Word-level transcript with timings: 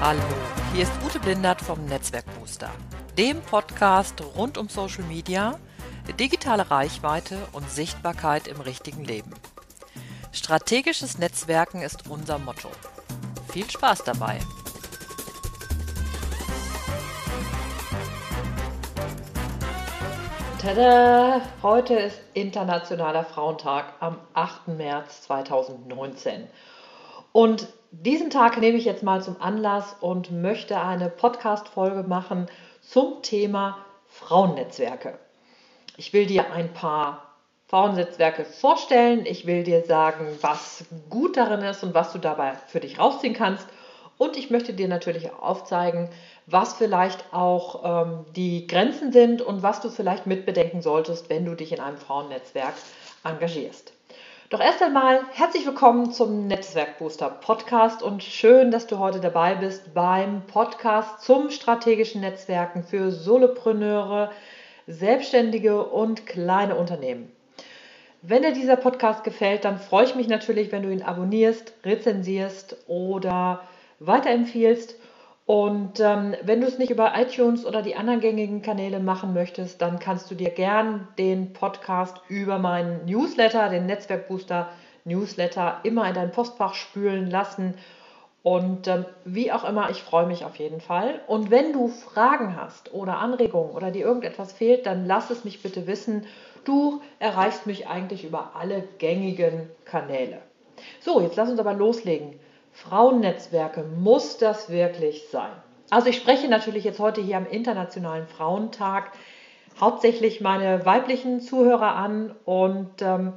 Hallo, 0.00 0.20
hier 0.72 0.82
ist 0.82 0.92
Ute 1.06 1.18
Blindert 1.18 1.60
vom 1.60 1.84
Netzwerkbooster, 1.86 2.70
dem 3.16 3.40
Podcast 3.40 4.22
rund 4.36 4.58
um 4.58 4.68
Social 4.68 5.04
Media, 5.04 5.58
digitale 6.18 6.70
Reichweite 6.70 7.38
und 7.52 7.70
Sichtbarkeit 7.70 8.48
im 8.48 8.60
richtigen 8.60 9.04
Leben. 9.04 9.32
Strategisches 10.32 11.18
Netzwerken 11.18 11.80
ist 11.80 12.10
unser 12.10 12.38
Motto. 12.38 12.68
Viel 13.48 13.70
Spaß 13.70 14.04
dabei! 14.04 14.40
Tada! 20.60 21.42
Heute 21.62 21.94
ist 21.94 22.20
Internationaler 22.32 23.24
Frauentag 23.24 23.94
am 24.00 24.18
8. 24.32 24.68
März 24.68 25.22
2019. 25.22 26.48
Und 27.32 27.68
diesen 28.02 28.30
Tag 28.30 28.58
nehme 28.60 28.76
ich 28.76 28.84
jetzt 28.84 29.02
mal 29.02 29.22
zum 29.22 29.40
Anlass 29.40 29.96
und 30.00 30.32
möchte 30.32 30.80
eine 30.80 31.08
Podcast-Folge 31.08 32.02
machen 32.02 32.46
zum 32.80 33.22
Thema 33.22 33.78
Frauennetzwerke. 34.08 35.18
Ich 35.96 36.12
will 36.12 36.26
dir 36.26 36.52
ein 36.52 36.72
paar 36.72 37.34
Frauennetzwerke 37.68 38.44
vorstellen. 38.44 39.26
Ich 39.26 39.46
will 39.46 39.62
dir 39.62 39.84
sagen, 39.84 40.26
was 40.40 40.84
gut 41.08 41.36
darin 41.36 41.60
ist 41.60 41.84
und 41.84 41.94
was 41.94 42.12
du 42.12 42.18
dabei 42.18 42.54
für 42.66 42.80
dich 42.80 42.98
rausziehen 42.98 43.34
kannst. 43.34 43.66
Und 44.18 44.36
ich 44.36 44.50
möchte 44.50 44.72
dir 44.72 44.88
natürlich 44.88 45.30
auch 45.30 45.42
aufzeigen, 45.42 46.08
was 46.46 46.74
vielleicht 46.74 47.32
auch 47.32 48.06
ähm, 48.06 48.26
die 48.34 48.66
Grenzen 48.66 49.12
sind 49.12 49.40
und 49.40 49.62
was 49.62 49.80
du 49.80 49.88
vielleicht 49.88 50.26
mitbedenken 50.26 50.82
solltest, 50.82 51.30
wenn 51.30 51.44
du 51.44 51.54
dich 51.54 51.72
in 51.72 51.80
einem 51.80 51.98
Frauennetzwerk 51.98 52.74
engagierst. 53.24 53.92
Doch 54.50 54.60
erst 54.60 54.82
einmal 54.82 55.20
herzlich 55.32 55.64
willkommen 55.64 56.12
zum 56.12 56.48
Netzwerkbooster 56.48 57.30
Podcast 57.30 58.02
und 58.02 58.22
schön, 58.22 58.70
dass 58.70 58.86
du 58.86 58.98
heute 58.98 59.18
dabei 59.18 59.54
bist 59.54 59.94
beim 59.94 60.42
Podcast 60.46 61.22
zum 61.22 61.48
strategischen 61.48 62.20
Netzwerken 62.20 62.84
für 62.84 63.10
Solopreneure, 63.10 64.30
Selbstständige 64.86 65.82
und 65.82 66.26
kleine 66.26 66.74
Unternehmen. 66.74 67.32
Wenn 68.20 68.42
dir 68.42 68.52
dieser 68.52 68.76
Podcast 68.76 69.24
gefällt, 69.24 69.64
dann 69.64 69.78
freue 69.78 70.04
ich 70.04 70.14
mich 70.14 70.28
natürlich, 70.28 70.72
wenn 70.72 70.82
du 70.82 70.92
ihn 70.92 71.02
abonnierst, 71.02 71.72
rezensierst 71.82 72.76
oder 72.86 73.62
weiterempfiehlst. 73.98 74.96
Und 75.46 76.00
ähm, 76.00 76.34
wenn 76.42 76.62
du 76.62 76.66
es 76.66 76.78
nicht 76.78 76.90
über 76.90 77.12
iTunes 77.16 77.66
oder 77.66 77.82
die 77.82 77.96
anderen 77.96 78.20
gängigen 78.20 78.62
Kanäle 78.62 78.98
machen 78.98 79.34
möchtest, 79.34 79.82
dann 79.82 79.98
kannst 79.98 80.30
du 80.30 80.34
dir 80.34 80.50
gern 80.50 81.06
den 81.18 81.52
Podcast 81.52 82.16
über 82.28 82.58
meinen 82.58 83.04
Newsletter, 83.04 83.68
den 83.68 83.84
Netzwerkbooster 83.86 84.70
Newsletter, 85.04 85.80
immer 85.82 86.08
in 86.08 86.14
dein 86.14 86.32
Postfach 86.32 86.72
spülen 86.74 87.30
lassen. 87.30 87.74
Und 88.42 88.88
ähm, 88.88 89.04
wie 89.24 89.52
auch 89.52 89.64
immer, 89.64 89.90
ich 89.90 90.02
freue 90.02 90.26
mich 90.26 90.46
auf 90.46 90.56
jeden 90.56 90.80
Fall. 90.80 91.20
Und 91.26 91.50
wenn 91.50 91.74
du 91.74 91.88
Fragen 91.88 92.56
hast 92.56 92.94
oder 92.94 93.18
Anregungen 93.18 93.72
oder 93.72 93.90
dir 93.90 94.04
irgendetwas 94.04 94.52
fehlt, 94.52 94.86
dann 94.86 95.06
lass 95.06 95.30
es 95.30 95.44
mich 95.44 95.62
bitte 95.62 95.86
wissen. 95.86 96.26
Du 96.64 97.02
erreichst 97.18 97.66
mich 97.66 97.86
eigentlich 97.86 98.24
über 98.24 98.52
alle 98.54 98.84
gängigen 98.98 99.68
Kanäle. 99.84 100.38
So, 101.00 101.20
jetzt 101.20 101.36
lass 101.36 101.50
uns 101.50 101.60
aber 101.60 101.74
loslegen. 101.74 102.38
Frauennetzwerke, 102.74 103.84
muss 103.84 104.36
das 104.36 104.68
wirklich 104.68 105.28
sein? 105.30 105.52
Also 105.90 106.08
ich 106.08 106.16
spreche 106.16 106.48
natürlich 106.48 106.82
jetzt 106.84 106.98
heute 106.98 107.20
hier 107.20 107.36
am 107.36 107.46
Internationalen 107.46 108.26
Frauentag 108.26 109.12
hauptsächlich 109.80 110.40
meine 110.40 110.84
weiblichen 110.84 111.40
Zuhörer 111.40 111.94
an 111.94 112.34
und 112.44 113.00
ähm, 113.00 113.32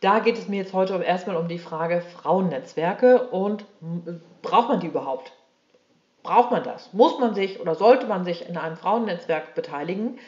da 0.00 0.18
geht 0.18 0.36
es 0.36 0.48
mir 0.48 0.56
jetzt 0.56 0.74
heute 0.74 1.02
erstmal 1.02 1.36
um 1.36 1.48
die 1.48 1.58
Frage 1.58 2.02
Frauennetzwerke 2.02 3.28
und 3.28 3.64
braucht 4.42 4.68
man 4.68 4.80
die 4.80 4.88
überhaupt? 4.88 5.32
Braucht 6.22 6.50
man 6.50 6.62
das? 6.62 6.92
Muss 6.92 7.18
man 7.18 7.34
sich 7.34 7.60
oder 7.60 7.74
sollte 7.74 8.06
man 8.06 8.24
sich 8.24 8.46
in 8.46 8.58
einem 8.58 8.76
Frauennetzwerk 8.76 9.54
beteiligen? 9.54 10.18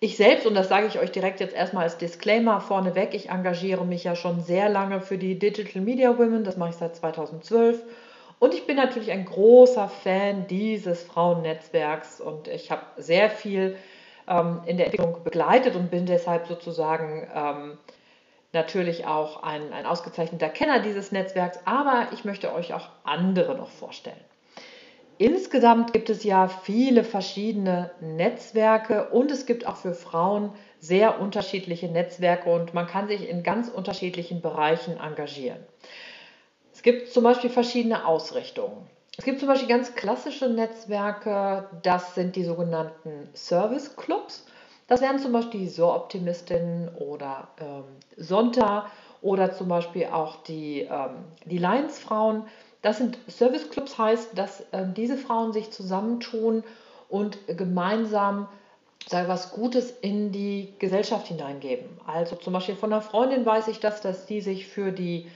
Ich 0.00 0.16
selbst, 0.16 0.46
und 0.46 0.54
das 0.54 0.68
sage 0.68 0.86
ich 0.86 1.00
euch 1.00 1.10
direkt 1.10 1.40
jetzt 1.40 1.56
erstmal 1.56 1.82
als 1.82 1.98
Disclaimer 1.98 2.60
vorneweg, 2.60 3.14
ich 3.14 3.30
engagiere 3.30 3.84
mich 3.84 4.04
ja 4.04 4.14
schon 4.14 4.40
sehr 4.40 4.68
lange 4.68 5.00
für 5.00 5.18
die 5.18 5.36
Digital 5.36 5.82
Media 5.82 6.16
Women, 6.16 6.44
das 6.44 6.56
mache 6.56 6.70
ich 6.70 6.76
seit 6.76 6.94
2012. 6.94 7.82
Und 8.38 8.54
ich 8.54 8.64
bin 8.64 8.76
natürlich 8.76 9.10
ein 9.10 9.24
großer 9.24 9.88
Fan 9.88 10.46
dieses 10.46 11.02
Frauennetzwerks 11.02 12.20
und 12.20 12.46
ich 12.46 12.70
habe 12.70 12.82
sehr 12.96 13.28
viel 13.28 13.76
ähm, 14.28 14.60
in 14.66 14.76
der 14.76 14.86
Entwicklung 14.86 15.24
begleitet 15.24 15.74
und 15.74 15.90
bin 15.90 16.06
deshalb 16.06 16.46
sozusagen 16.46 17.26
ähm, 17.34 17.78
natürlich 18.52 19.04
auch 19.04 19.42
ein, 19.42 19.72
ein 19.72 19.84
ausgezeichneter 19.84 20.48
Kenner 20.48 20.78
dieses 20.78 21.10
Netzwerks, 21.10 21.58
aber 21.64 22.06
ich 22.12 22.24
möchte 22.24 22.54
euch 22.54 22.72
auch 22.72 22.88
andere 23.02 23.56
noch 23.56 23.70
vorstellen. 23.70 24.16
Insgesamt 25.18 25.92
gibt 25.92 26.10
es 26.10 26.22
ja 26.22 26.46
viele 26.46 27.02
verschiedene 27.02 27.90
Netzwerke 28.00 29.08
und 29.10 29.32
es 29.32 29.46
gibt 29.46 29.66
auch 29.66 29.76
für 29.76 29.92
Frauen 29.92 30.52
sehr 30.78 31.20
unterschiedliche 31.20 31.88
Netzwerke 31.88 32.48
und 32.50 32.72
man 32.72 32.86
kann 32.86 33.08
sich 33.08 33.28
in 33.28 33.42
ganz 33.42 33.68
unterschiedlichen 33.68 34.40
Bereichen 34.40 34.96
engagieren. 34.96 35.58
Es 36.72 36.82
gibt 36.82 37.08
zum 37.08 37.24
Beispiel 37.24 37.50
verschiedene 37.50 38.06
Ausrichtungen. 38.06 38.86
Es 39.16 39.24
gibt 39.24 39.40
zum 39.40 39.48
Beispiel 39.48 39.68
ganz 39.68 39.96
klassische 39.96 40.48
Netzwerke, 40.48 41.68
das 41.82 42.14
sind 42.14 42.36
die 42.36 42.44
sogenannten 42.44 43.28
Service 43.34 43.96
Clubs. 43.96 44.46
Das 44.86 45.00
wären 45.00 45.18
zum 45.18 45.32
Beispiel 45.32 45.60
die 45.60 45.68
So-Optimistinnen 45.68 46.90
oder 46.94 47.48
ähm, 47.60 47.82
Sonntag 48.16 48.86
oder 49.20 49.52
zum 49.52 49.66
Beispiel 49.66 50.06
auch 50.06 50.36
die, 50.44 50.82
ähm, 50.82 51.24
die 51.44 51.58
Lions-Frauen. 51.58 52.44
Das 52.82 52.98
sind 52.98 53.18
Service 53.28 53.70
Clubs, 53.70 53.98
heißt, 53.98 54.38
dass 54.38 54.60
äh, 54.72 54.86
diese 54.96 55.16
Frauen 55.16 55.52
sich 55.52 55.70
zusammentun 55.70 56.62
und 57.08 57.38
gemeinsam 57.48 58.48
sei 59.06 59.26
was 59.26 59.52
Gutes 59.52 59.90
in 59.90 60.32
die 60.32 60.74
Gesellschaft 60.78 61.28
hineingeben. 61.28 61.88
Also 62.06 62.36
zum 62.36 62.52
Beispiel 62.52 62.76
von 62.76 62.92
einer 62.92 63.02
Freundin 63.02 63.46
weiß 63.46 63.68
ich 63.68 63.80
das, 63.80 64.00
dass 64.00 64.26
die 64.26 64.40
sich 64.40 64.66
für 64.68 64.92
die, 64.92 65.30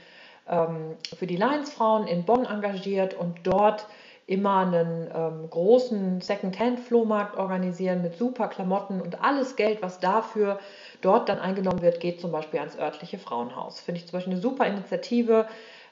ähm, 0.49 0.97
für 1.17 1.27
die 1.27 1.37
Lions-Frauen 1.37 2.07
in 2.07 2.25
Bonn 2.25 2.45
engagiert 2.45 3.15
und 3.15 3.39
dort 3.45 3.87
immer 4.27 4.59
einen 4.59 5.11
ähm, 5.13 5.51
großen 5.51 6.21
Second-Hand-Flohmarkt 6.21 7.37
organisieren 7.37 8.03
mit 8.03 8.17
super 8.17 8.49
Klamotten 8.49 9.01
und 9.01 9.23
alles 9.23 9.57
Geld, 9.57 9.83
was 9.83 9.99
dafür 9.99 10.61
dort 11.01 11.29
dann 11.29 11.39
eingenommen 11.39 11.83
wird, 11.83 11.99
geht 11.99 12.21
zum 12.21 12.31
Beispiel 12.31 12.61
ans 12.61 12.79
örtliche 12.79 13.19
Frauenhaus. 13.19 13.81
Finde 13.81 14.01
ich 14.01 14.07
zum 14.07 14.19
Beispiel 14.19 14.35
eine 14.35 14.43
super 14.43 14.67
Initiative. 14.67 15.47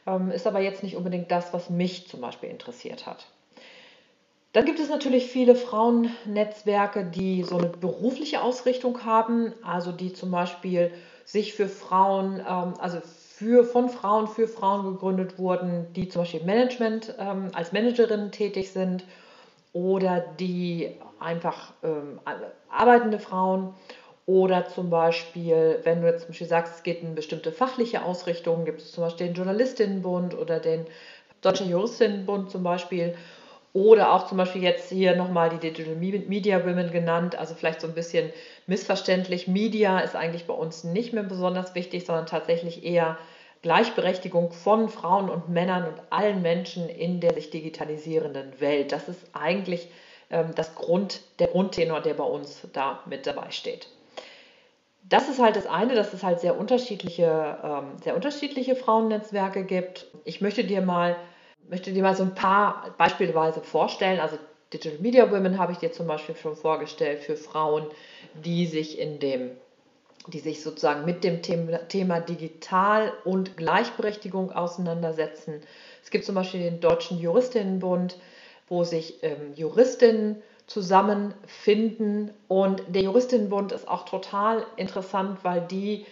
Ähm, 0.06 0.30
ist 0.30 0.46
aber 0.46 0.60
jetzt 0.60 0.82
nicht 0.82 0.96
unbedingt 0.96 1.30
das, 1.30 1.52
was 1.52 1.70
mich 1.70 2.08
zum 2.08 2.20
Beispiel 2.20 2.48
interessiert 2.48 3.06
hat. 3.06 3.26
Dann 4.52 4.64
gibt 4.64 4.80
es 4.80 4.88
natürlich 4.88 5.26
viele 5.26 5.54
Frauennetzwerke, 5.54 7.04
die 7.04 7.44
so 7.44 7.58
eine 7.58 7.68
berufliche 7.68 8.42
Ausrichtung 8.42 9.04
haben, 9.04 9.52
also 9.62 9.92
die 9.92 10.12
zum 10.12 10.30
Beispiel 10.30 10.90
sich 11.24 11.54
für 11.54 11.68
Frauen, 11.68 12.40
ähm, 12.40 12.74
also 12.78 13.00
für, 13.00 13.64
von 13.64 13.88
Frauen 13.88 14.26
für 14.26 14.48
Frauen 14.48 14.84
gegründet 14.92 15.38
wurden, 15.38 15.86
die 15.94 16.08
zum 16.08 16.22
Beispiel 16.22 16.42
Management 16.44 17.14
ähm, 17.18 17.50
als 17.54 17.72
Managerinnen 17.72 18.32
tätig 18.32 18.72
sind 18.72 19.04
oder 19.72 20.20
die 20.40 20.90
einfach 21.20 21.72
arbeitende 22.68 23.18
Frauen 23.18 23.74
oder 24.30 24.68
zum 24.68 24.90
Beispiel, 24.90 25.80
wenn 25.82 26.02
du 26.02 26.06
jetzt 26.06 26.20
zum 26.20 26.28
Beispiel 26.28 26.46
sagst, 26.46 26.76
es 26.76 26.82
geht 26.84 27.02
in 27.02 27.16
bestimmte 27.16 27.50
fachliche 27.50 28.04
Ausrichtungen, 28.04 28.64
gibt 28.64 28.80
es 28.80 28.92
zum 28.92 29.02
Beispiel 29.02 29.26
den 29.26 29.34
Journalistinnenbund 29.34 30.38
oder 30.38 30.60
den 30.60 30.86
Deutschen 31.40 31.68
Juristinnenbund 31.68 32.48
zum 32.48 32.62
Beispiel. 32.62 33.16
Oder 33.72 34.12
auch 34.12 34.28
zum 34.28 34.38
Beispiel 34.38 34.62
jetzt 34.62 34.88
hier 34.88 35.16
nochmal 35.16 35.50
die 35.50 35.58
Digital 35.58 35.96
Media 35.96 36.64
Women 36.64 36.92
genannt, 36.92 37.36
also 37.36 37.56
vielleicht 37.56 37.80
so 37.80 37.88
ein 37.88 37.94
bisschen 37.94 38.30
missverständlich. 38.68 39.48
Media 39.48 39.98
ist 39.98 40.14
eigentlich 40.14 40.46
bei 40.46 40.54
uns 40.54 40.84
nicht 40.84 41.12
mehr 41.12 41.24
besonders 41.24 41.74
wichtig, 41.74 42.06
sondern 42.06 42.26
tatsächlich 42.26 42.84
eher 42.84 43.18
Gleichberechtigung 43.62 44.52
von 44.52 44.88
Frauen 44.88 45.28
und 45.28 45.48
Männern 45.48 45.88
und 45.88 46.00
allen 46.10 46.40
Menschen 46.40 46.88
in 46.88 47.18
der 47.18 47.34
sich 47.34 47.50
digitalisierenden 47.50 48.60
Welt. 48.60 48.92
Das 48.92 49.08
ist 49.08 49.26
eigentlich 49.32 49.88
ähm, 50.30 50.54
das 50.54 50.76
Grund, 50.76 51.20
der 51.40 51.48
Grundtenor, 51.48 52.00
der 52.00 52.14
bei 52.14 52.24
uns 52.24 52.68
da 52.72 53.00
mit 53.06 53.26
dabei 53.26 53.50
steht 53.50 53.88
das 55.10 55.28
ist 55.28 55.40
halt 55.40 55.56
das 55.56 55.66
eine, 55.66 55.94
dass 55.94 56.14
es 56.14 56.22
halt 56.22 56.40
sehr 56.40 56.58
unterschiedliche, 56.58 57.58
ähm, 57.62 57.98
sehr 58.02 58.14
unterschiedliche 58.14 58.76
Frauennetzwerke 58.76 59.64
gibt. 59.64 60.06
Ich 60.24 60.40
möchte 60.40 60.64
dir 60.64 60.80
mal, 60.80 61.16
möchte 61.68 61.92
dir 61.92 62.02
mal 62.02 62.14
so 62.14 62.22
ein 62.22 62.34
paar 62.34 62.94
beispielsweise 62.96 63.60
vorstellen. 63.60 64.20
Also 64.20 64.38
Digital 64.72 65.00
Media 65.00 65.30
Women 65.32 65.58
habe 65.58 65.72
ich 65.72 65.78
dir 65.78 65.90
zum 65.90 66.06
Beispiel 66.06 66.36
schon 66.36 66.54
vorgestellt 66.54 67.20
für 67.20 67.36
Frauen, 67.36 67.86
die 68.44 68.66
sich 68.66 69.00
in 69.00 69.18
dem, 69.18 69.50
die 70.28 70.38
sich 70.38 70.62
sozusagen 70.62 71.04
mit 71.04 71.24
dem 71.24 71.42
Thema, 71.42 72.20
Digital 72.20 73.12
und 73.24 73.56
Gleichberechtigung 73.56 74.52
auseinandersetzen. 74.52 75.60
Es 76.04 76.10
gibt 76.10 76.24
zum 76.24 76.36
Beispiel 76.36 76.60
den 76.60 76.78
Deutschen 76.78 77.18
Juristinnenbund, 77.18 78.16
wo 78.68 78.84
sich 78.84 79.24
ähm, 79.24 79.54
Juristinnen 79.56 80.40
zusammenfinden. 80.70 82.30
Und 82.46 82.82
der 82.88 83.02
Juristinnenbund 83.02 83.72
ist 83.72 83.88
auch 83.88 84.04
total 84.04 84.64
interessant, 84.76 85.40
weil 85.42 85.62
die 85.62 86.06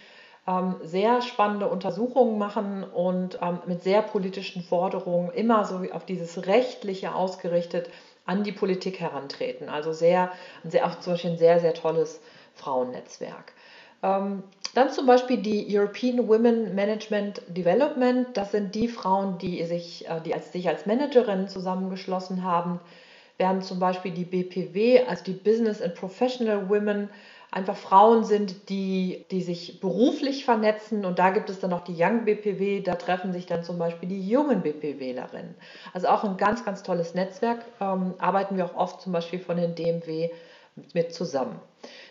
ähm, 0.45 0.75
sehr 0.83 1.21
spannende 1.21 1.69
Untersuchungen 1.69 2.37
machen 2.37 2.83
und 2.83 3.39
ähm, 3.41 3.59
mit 3.67 3.83
sehr 3.83 4.01
politischen 4.01 4.61
Forderungen 4.61 5.31
immer 5.31 5.63
so 5.63 5.79
auf 5.93 6.05
dieses 6.05 6.45
Rechtliche 6.45 7.15
ausgerichtet 7.15 7.89
an 8.25 8.43
die 8.43 8.51
Politik 8.51 8.99
herantreten. 8.99 9.69
Also 9.69 9.93
sehr, 9.93 10.29
sehr 10.65 10.85
auch 10.85 10.99
zum 10.99 11.13
Beispiel 11.13 11.31
ein 11.31 11.37
sehr, 11.37 11.61
sehr 11.61 11.73
tolles 11.73 12.19
Frauennetzwerk. 12.55 13.53
Ähm, 14.03 14.43
dann 14.75 14.91
zum 14.91 15.05
Beispiel 15.05 15.37
die 15.37 15.65
European 15.69 16.27
Women 16.27 16.75
Management 16.75 17.41
Development. 17.47 18.27
Das 18.35 18.51
sind 18.51 18.75
die 18.75 18.89
Frauen, 18.89 19.37
die 19.37 19.63
sich, 19.63 20.05
äh, 20.09 20.19
die 20.19 20.33
als, 20.33 20.51
sich 20.51 20.67
als 20.67 20.85
Managerinnen 20.85 21.47
zusammengeschlossen 21.47 22.43
haben, 22.43 22.81
während 23.39 23.63
zum 23.63 23.79
Beispiel 23.79 24.11
die 24.11 24.25
BPW, 24.25 25.05
also 25.07 25.23
die 25.23 25.33
Business 25.33 25.81
and 25.81 25.95
Professional 25.95 26.69
Women, 26.69 27.09
einfach 27.51 27.75
Frauen 27.75 28.23
sind, 28.23 28.69
die, 28.69 29.25
die 29.31 29.41
sich 29.41 29.79
beruflich 29.79 30.45
vernetzen. 30.45 31.05
Und 31.05 31.17
da 31.17 31.31
gibt 31.31 31.49
es 31.49 31.59
dann 31.59 31.71
noch 31.71 31.83
die 31.83 31.95
Young 31.97 32.25
BPW, 32.25 32.81
da 32.81 32.95
treffen 32.95 33.33
sich 33.33 33.47
dann 33.47 33.63
zum 33.63 33.79
Beispiel 33.79 34.07
die 34.07 34.29
jungen 34.29 34.61
BPWlerinnen. 34.61 35.55
Also 35.93 36.09
auch 36.09 36.23
ein 36.23 36.37
ganz, 36.37 36.63
ganz 36.63 36.83
tolles 36.83 37.15
Netzwerk. 37.15 37.65
Ähm, 37.81 38.13
arbeiten 38.19 38.57
wir 38.57 38.65
auch 38.65 38.75
oft 38.75 39.01
zum 39.01 39.13
Beispiel 39.13 39.39
von 39.39 39.57
den 39.57 39.73
DMW 39.73 40.29
mit 40.93 41.13
zusammen. 41.13 41.59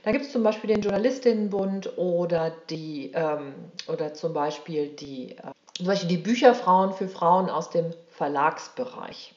Da 0.02 0.12
gibt 0.12 0.24
es 0.24 0.32
zum 0.32 0.42
Beispiel 0.42 0.74
den 0.74 0.82
Journalistinnenbund 0.82 1.96
oder, 1.96 2.52
die, 2.70 3.12
ähm, 3.14 3.54
oder 3.86 4.14
zum, 4.14 4.32
Beispiel 4.32 4.88
die, 4.88 5.32
äh, 5.32 5.52
zum 5.74 5.86
Beispiel 5.86 6.08
die 6.08 6.16
Bücherfrauen 6.16 6.92
für 6.92 7.08
Frauen 7.08 7.48
aus 7.48 7.70
dem 7.70 7.92
Verlagsbereich. 8.10 9.34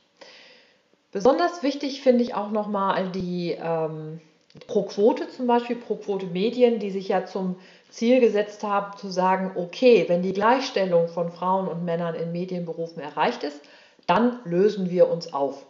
Besonders 1.12 1.62
wichtig 1.62 2.02
finde 2.02 2.24
ich 2.24 2.36
auch 2.36 2.52
nochmal 2.52 3.10
die 3.10 3.58
ähm, 3.62 4.22
Pro 4.68 4.84
Quote 4.84 5.30
zum 5.30 5.48
Beispiel, 5.48 5.76
Pro 5.76 5.96
Quote 5.96 6.28
Medien, 6.28 6.80
die 6.80 6.92
sich 6.92 7.10
ja 7.10 7.26
zum 7.26 7.56
Ziel 7.90 8.20
gesetzt 8.20 8.64
haben, 8.64 8.98
zu 8.98 9.10
sagen, 9.10 9.52
okay, 9.56 10.06
wenn 10.08 10.22
die 10.22 10.34
Gleichstellung 10.34 11.08
von 11.10 11.32
Frauen 11.32 11.68
und 11.68 11.84
Männern 11.84 12.16
in 12.16 12.32
Medienberufen 12.32 13.02
erreicht 13.02 13.44
ist, 13.44 13.62
dann 14.08 14.40
lösen 14.46 14.90
wir 14.90 15.10
uns 15.10 15.34
auf. 15.34 15.66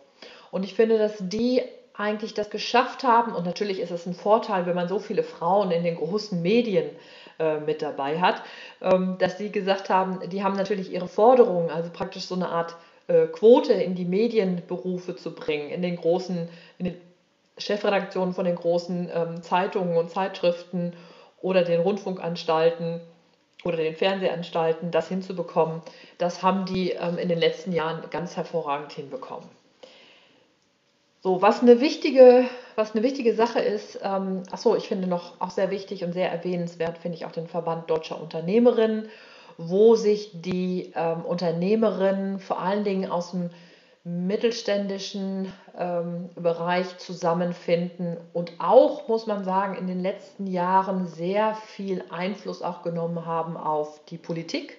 Und 0.51 0.63
ich 0.63 0.75
finde, 0.75 0.97
dass 0.97 1.15
die 1.19 1.61
eigentlich 1.93 2.33
das 2.33 2.49
geschafft 2.49 3.03
haben. 3.03 3.33
Und 3.33 3.45
natürlich 3.45 3.79
ist 3.79 3.91
es 3.91 4.05
ein 4.05 4.13
Vorteil, 4.13 4.65
wenn 4.65 4.75
man 4.75 4.87
so 4.87 4.99
viele 4.99 5.23
Frauen 5.23 5.71
in 5.71 5.83
den 5.83 5.95
großen 5.95 6.41
Medien 6.41 6.89
äh, 7.39 7.59
mit 7.59 7.81
dabei 7.81 8.19
hat, 8.19 8.41
ähm, 8.81 9.17
dass 9.19 9.37
sie 9.37 9.51
gesagt 9.51 9.89
haben, 9.89 10.19
die 10.29 10.43
haben 10.43 10.55
natürlich 10.55 10.91
ihre 10.91 11.07
Forderungen, 11.07 11.69
also 11.69 11.89
praktisch 11.91 12.25
so 12.25 12.35
eine 12.35 12.49
Art 12.49 12.75
Quote 13.31 13.73
in 13.73 13.95
die 13.95 14.05
Medienberufe 14.05 15.15
zu 15.15 15.33
bringen, 15.33 15.69
in 15.69 15.81
den 15.81 15.95
großen, 15.95 16.49
in 16.77 16.85
den 16.85 16.97
Chefredaktionen 17.57 18.33
von 18.33 18.45
den 18.45 18.55
großen 18.55 19.09
ähm, 19.13 19.43
Zeitungen 19.43 19.97
und 19.97 20.09
Zeitschriften 20.09 20.93
oder 21.41 21.63
den 21.63 21.81
Rundfunkanstalten 21.81 23.01
oder 23.63 23.77
den 23.77 23.95
Fernsehanstalten, 23.95 24.91
das 24.91 25.07
hinzubekommen, 25.07 25.81
das 26.17 26.41
haben 26.41 26.65
die 26.65 26.91
ähm, 26.91 27.17
in 27.17 27.29
den 27.29 27.39
letzten 27.39 27.71
Jahren 27.71 28.09
ganz 28.09 28.35
hervorragend 28.35 28.91
hinbekommen. 28.93 29.47
So, 31.23 31.41
was 31.41 31.61
eine 31.61 31.79
wichtige, 31.79 32.45
was 32.75 32.93
eine 32.93 33.03
wichtige 33.03 33.35
Sache 33.35 33.59
ist, 33.59 33.99
ähm, 34.01 34.41
achso, 34.49 34.75
ich 34.75 34.87
finde 34.87 35.07
noch 35.07 35.39
auch 35.39 35.51
sehr 35.51 35.69
wichtig 35.69 36.03
und 36.03 36.13
sehr 36.13 36.31
erwähnenswert, 36.31 36.97
finde 36.97 37.15
ich 37.17 37.25
auch 37.25 37.31
den 37.31 37.47
Verband 37.47 37.89
Deutscher 37.91 38.19
Unternehmerinnen, 38.19 39.07
wo 39.57 39.95
sich 39.95 40.31
die 40.33 40.93
ähm, 40.95 41.25
Unternehmerinnen 41.25 42.39
vor 42.39 42.59
allen 42.59 42.83
Dingen 42.83 43.09
aus 43.09 43.31
dem 43.31 43.49
mittelständischen 44.03 45.53
ähm, 45.77 46.29
Bereich 46.35 46.97
zusammenfinden 46.97 48.17
und 48.33 48.53
auch, 48.57 49.07
muss 49.07 49.27
man 49.27 49.43
sagen, 49.43 49.75
in 49.75 49.85
den 49.85 50.01
letzten 50.01 50.47
Jahren 50.47 51.07
sehr 51.07 51.53
viel 51.53 52.03
Einfluss 52.09 52.63
auch 52.63 52.81
genommen 52.81 53.25
haben 53.25 53.57
auf 53.57 54.03
die 54.05 54.17
Politik, 54.17 54.77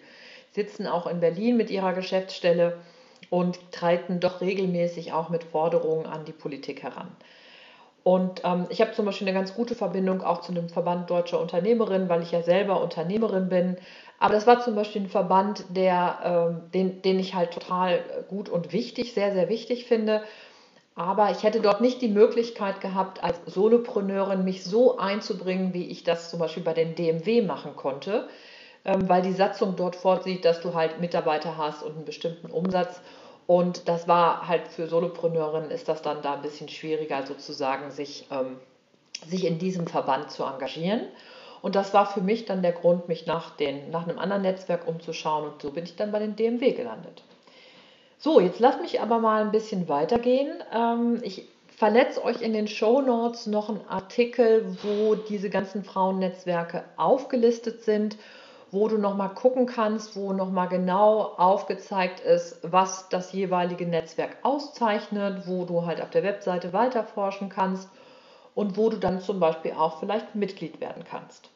sitzen 0.51 0.89
auch 0.89 1.07
in 1.07 1.21
Berlin 1.21 1.57
mit 1.57 1.71
ihrer 1.71 1.93
Geschäftsstelle 1.93 2.79
und 3.31 3.71
treten 3.71 4.19
doch 4.19 4.41
regelmäßig 4.41 5.13
auch 5.13 5.29
mit 5.29 5.45
Forderungen 5.45 6.07
an 6.07 6.25
die 6.25 6.33
Politik 6.33 6.83
heran. 6.83 7.09
Und 8.05 8.43
ähm, 8.45 8.67
ich 8.69 8.81
habe 8.81 8.93
zum 8.93 9.07
Beispiel 9.07 9.29
eine 9.29 9.39
ganz 9.39 9.55
gute 9.55 9.75
Verbindung 9.75 10.23
auch 10.23 10.41
zu 10.41 10.53
dem 10.53 10.69
Verband 10.69 11.09
Deutscher 11.09 11.41
Unternehmerinnen, 11.41 12.09
weil 12.09 12.23
ich 12.23 12.33
ja 12.33 12.43
selber 12.43 12.83
Unternehmerin 12.83 13.49
bin. 13.49 13.77
Aber 14.23 14.35
das 14.35 14.47
war 14.47 14.61
zum 14.61 14.77
Beispiel 14.77 15.03
ein 15.03 15.09
Verband, 15.09 15.65
der, 15.71 16.19
ähm, 16.23 16.71
den, 16.71 17.03
den 17.03 17.19
ich 17.19 17.35
halt 17.35 17.51
total 17.51 18.05
gut 18.29 18.49
und 18.49 18.73
wichtig, 18.73 19.15
sehr, 19.15 19.33
sehr 19.33 19.49
wichtig 19.49 19.85
finde. 19.87 20.23
Aber 20.95 21.33
ich 21.33 21.43
hätte 21.43 21.61
dort 21.61 21.81
nicht 21.81 22.01
die 22.01 22.09
Möglichkeit 22.09 22.81
gehabt, 22.81 23.25
als 23.25 23.41
Solopreneurin 23.47 24.45
mich 24.45 24.63
so 24.63 24.97
einzubringen, 24.97 25.75
wie 25.75 25.89
ich 25.89 26.05
das 26.05 26.31
zum 26.31 26.39
Beispiel 26.39 26.63
bei 26.63 26.73
den 26.73 26.95
DMW 26.95 27.43
machen 27.43 27.75
konnte, 27.75 28.29
ähm, 28.85 29.09
weil 29.09 29.23
die 29.23 29.33
Satzung 29.33 29.75
dort 29.75 29.97
vorsieht, 29.97 30.45
dass 30.45 30.61
du 30.61 30.73
halt 30.73 31.01
Mitarbeiter 31.01 31.57
hast 31.57 31.83
und 31.83 31.97
einen 31.97 32.05
bestimmten 32.05 32.49
Umsatz. 32.49 33.01
Und 33.49 33.89
das 33.89 34.07
war 34.07 34.47
halt 34.47 34.69
für 34.69 34.87
Solopreneurinnen 34.87 35.73
ist 35.73 35.89
das 35.89 36.01
dann 36.01 36.23
da 36.23 36.35
ein 36.35 36.43
bisschen 36.43 36.69
schwieriger, 36.69 37.27
sozusagen 37.27 37.91
sich, 37.91 38.29
ähm, 38.31 38.61
sich 39.27 39.47
in 39.47 39.59
diesem 39.59 39.89
Verband 39.89 40.31
zu 40.31 40.45
engagieren. 40.45 41.09
Und 41.63 41.77
das 41.77 41.95
war 41.95 42.07
für 42.07 42.21
mich 42.21 42.45
dann 42.45 42.61
der 42.61 42.73
Grund, 42.73 43.09
mich 43.09 43.27
nach, 43.27 43.57
den, 43.57 43.91
nach 43.91 44.07
einem 44.07 44.19
anderen 44.19 44.43
Netzwerk 44.43 44.87
umzuschauen. 44.87 45.49
Und 45.49 45.63
so 45.63 45.71
bin 45.71 45.85
ich 45.85 45.97
dann 45.97 46.13
bei 46.13 46.19
den 46.19 46.37
DMW 46.37 46.73
gelandet. 46.73 47.23
So, 48.19 48.41
jetzt 48.41 48.61
lasst 48.61 48.83
mich 48.83 49.01
aber 49.01 49.19
mal 49.19 49.43
ein 49.43 49.53
bisschen 49.53 49.89
weitergehen. 49.89 50.53
Ähm, 50.75 51.21
ich 51.23 51.49
verletze 51.77 52.23
euch 52.25 52.43
in 52.43 52.53
den 52.53 52.69
Show 52.69 53.01
Notes 53.01 53.47
noch 53.47 53.69
einen 53.69 53.87
Artikel, 53.89 54.77
wo 54.83 55.15
diese 55.15 55.51
ganzen 55.51 55.85
Frauennetzwerke 55.85 56.85
aufgelistet 56.97 57.83
sind 57.83 58.17
wo 58.73 58.89
du 58.89 58.97
nochmal 58.97 59.29
gucken 59.29 59.67
kannst, 59.67 60.17
wo 60.17 60.33
nochmal 60.33 60.67
genau 60.67 61.35
aufgezeigt 61.37 62.21
ist, 62.21 62.59
was 62.63 63.11
das 63.11 63.33
jeweilige 63.33 63.87
Netzwerk 63.87 64.39
auszeichnet, 64.43 65.47
wo 65.47 65.67
du 65.67 65.85
halt 65.85 66.01
auf 66.01 66.09
der 66.09 66.23
Webseite 66.23 66.73
weiterforschen 66.73 67.51
kannst 67.51 67.91
und 68.55 68.77
wo 68.77 68.91
du 68.91 68.99
dann 68.99 69.21
zum 69.21 69.41
Beispiel 69.41 69.73
auch 69.73 69.99
vielleicht 70.01 70.35
Mitglied 70.35 70.81
werden 70.81 71.05
kannst. 71.09 71.51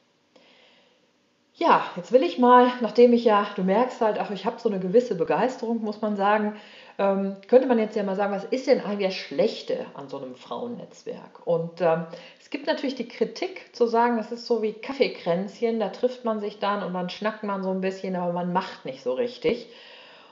Ja, 1.58 1.82
jetzt 1.96 2.12
will 2.12 2.22
ich 2.22 2.36
mal, 2.36 2.70
nachdem 2.82 3.14
ich 3.14 3.24
ja, 3.24 3.46
du 3.56 3.62
merkst 3.62 4.02
halt, 4.02 4.18
ach, 4.20 4.30
ich 4.30 4.44
habe 4.44 4.60
so 4.60 4.68
eine 4.68 4.78
gewisse 4.78 5.14
Begeisterung, 5.14 5.82
muss 5.82 6.02
man 6.02 6.14
sagen, 6.14 6.54
ähm, 6.98 7.34
könnte 7.48 7.66
man 7.66 7.78
jetzt 7.78 7.96
ja 7.96 8.02
mal 8.02 8.14
sagen, 8.14 8.34
was 8.34 8.44
ist 8.44 8.66
denn 8.66 8.82
eigentlich 8.82 9.08
das 9.08 9.14
Schlechte 9.14 9.86
an 9.94 10.10
so 10.10 10.18
einem 10.18 10.34
Frauennetzwerk? 10.34 11.46
Und 11.46 11.80
ähm, 11.80 12.04
es 12.38 12.50
gibt 12.50 12.66
natürlich 12.66 12.94
die 12.94 13.08
Kritik 13.08 13.74
zu 13.74 13.86
sagen, 13.86 14.18
das 14.18 14.32
ist 14.32 14.46
so 14.46 14.60
wie 14.60 14.74
Kaffeekränzchen, 14.74 15.80
da 15.80 15.88
trifft 15.88 16.26
man 16.26 16.40
sich 16.40 16.58
dann 16.58 16.82
und 16.82 16.92
dann 16.92 17.08
schnackt 17.08 17.42
man 17.42 17.62
so 17.62 17.70
ein 17.70 17.80
bisschen, 17.80 18.16
aber 18.16 18.34
man 18.34 18.52
macht 18.52 18.84
nicht 18.84 19.02
so 19.02 19.14
richtig. 19.14 19.66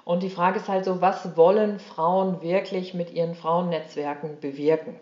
Und 0.05 0.23
die 0.23 0.29
Frage 0.29 0.59
ist 0.59 0.69
halt 0.69 0.85
so, 0.85 1.01
was 1.01 1.39
wollen 1.39 1.79
Frauen 1.79 2.43
wirklich 2.43 2.93
mit 2.93 3.11
ihren 3.15 3.35
Frauennetzwerken 3.35 4.41
bewirken? 4.41 5.01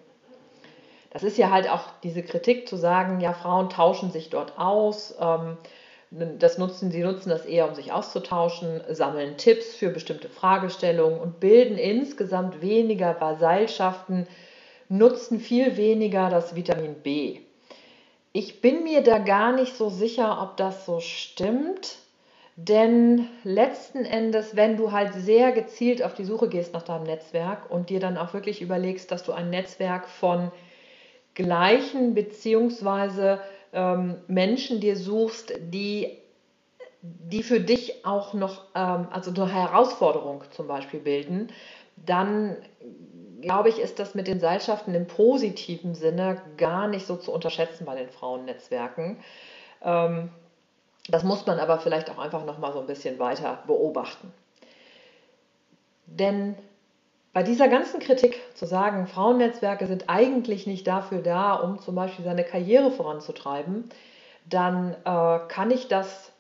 Das 1.13 1.23
ist 1.23 1.37
ja 1.37 1.51
halt 1.51 1.69
auch 1.69 1.83
diese 2.03 2.23
Kritik 2.23 2.67
zu 2.67 2.77
sagen, 2.77 3.21
ja, 3.21 3.35
Frauen 3.35 3.69
tauschen 3.69 4.11
sich 4.11 4.31
dort 4.31 4.59
aus. 4.59 5.15
Ähm, 5.21 5.59
das 6.39 6.59
nutzen, 6.59 6.91
sie 6.91 7.03
nutzen 7.03 7.31
das 7.31 7.45
eher, 7.45 7.69
um 7.69 7.75
sich 7.75 7.93
auszutauschen, 7.93 8.83
sammeln 8.91 9.37
Tipps 9.37 9.75
für 9.75 9.91
bestimmte 9.91 10.29
Fragestellungen 10.29 11.19
und 11.19 11.41
bilden 11.41 11.79
insgesamt 11.79 12.61
weniger 12.61 13.19
Vasalschaften, 13.21 14.27
nutzen 14.89 15.39
viel 15.41 15.77
weniger 15.77 16.29
das 16.29 16.55
Vitamin 16.55 16.95
B. 16.95 17.41
Ich 18.33 18.61
bin 18.63 18.83
mir 18.83 19.03
da 19.03 19.19
gar 19.19 19.53
nicht 19.53 19.77
so 19.77 19.91
sicher, 19.91 20.43
ob 20.43 20.57
das 20.57 20.87
so 20.87 21.01
stimmt, 21.01 21.97
denn 22.57 23.27
letzten 23.45 24.05
Endes, 24.05 24.57
wenn 24.57 24.77
du 24.77 24.93
halt 24.93 25.15
sehr 25.15 25.53
gezielt 25.53 26.03
auf 26.03 26.15
die 26.15 26.25
Suche 26.25 26.49
gehst 26.49 26.75
nach 26.75 26.83
deinem 26.83 27.05
Netzwerk 27.05 27.71
und 27.71 27.89
dir 27.91 28.01
dann 28.01 28.19
auch 28.19 28.35
wirklich 28.35 28.61
überlegst, 28.61 29.11
dass 29.11 29.23
du 29.23 29.33
ein 29.33 29.51
Netzwerk 29.51 30.09
von 30.09 30.51
gleichen 31.35 32.15
bzw. 32.15 33.39
ähm, 33.73 34.17
Menschen 34.27 34.81
dir 34.81 34.97
suchst, 34.97 35.53
die, 35.59 36.19
die 37.03 37.43
für 37.43 37.61
dich 37.61 38.05
auch 38.05 38.35
noch, 38.35 38.65
ähm, 38.75 39.09
also 39.11 39.31
eine 39.31 39.53
Herausforderung 39.53 40.43
zum 40.51 40.67
Beispiel 40.69 41.01
bilden, 41.01 41.51
dann 41.97 42.57
glaube 43.41 43.69
ich, 43.69 43.79
ist 43.79 43.99
das 43.99 44.15
mit 44.15 44.27
den 44.27 44.41
Seilschaften 44.41 44.95
im 44.95 45.07
positiven 45.07 45.95
Sinne 45.95 46.41
gar 46.57 46.89
nicht 46.89 47.07
so 47.07 47.17
zu 47.17 47.33
unterschätzen 47.33 47.85
bei 47.85 47.97
den 47.97 48.09
Frauennetzwerken. 48.09 49.19
Ähm, 49.83 50.31
das 51.09 51.25
muss 51.25 51.45
man 51.47 51.59
aber 51.59 51.79
vielleicht 51.79 52.09
auch 52.11 52.19
einfach 52.19 52.45
noch 52.45 52.59
mal 52.59 52.73
so 52.73 52.81
ein 52.81 52.87
bisschen 52.87 53.19
weiter 53.19 53.63
beobachten. 53.67 54.33
Denn 56.07 56.57
bei 57.33 57.43
dieser 57.43 57.69
ganzen 57.69 58.01
Kritik 58.01 58.41
zu 58.55 58.67
sagen, 58.67 59.07
Frauennetzwerke 59.07 59.87
sind 59.87 60.05
eigentlich 60.09 60.67
nicht 60.67 60.87
dafür 60.87 61.23
da, 61.23 61.55
um 61.55 61.79
zum 61.79 61.95
Beispiel 61.95 62.25
seine 62.25 62.45
Karriere 62.45 62.91
voranzutreiben, 62.91 63.89
dann 64.49 64.95
äh, 65.05 65.39
kann 65.49 65.71
ich 65.71 65.89
das 65.89 66.33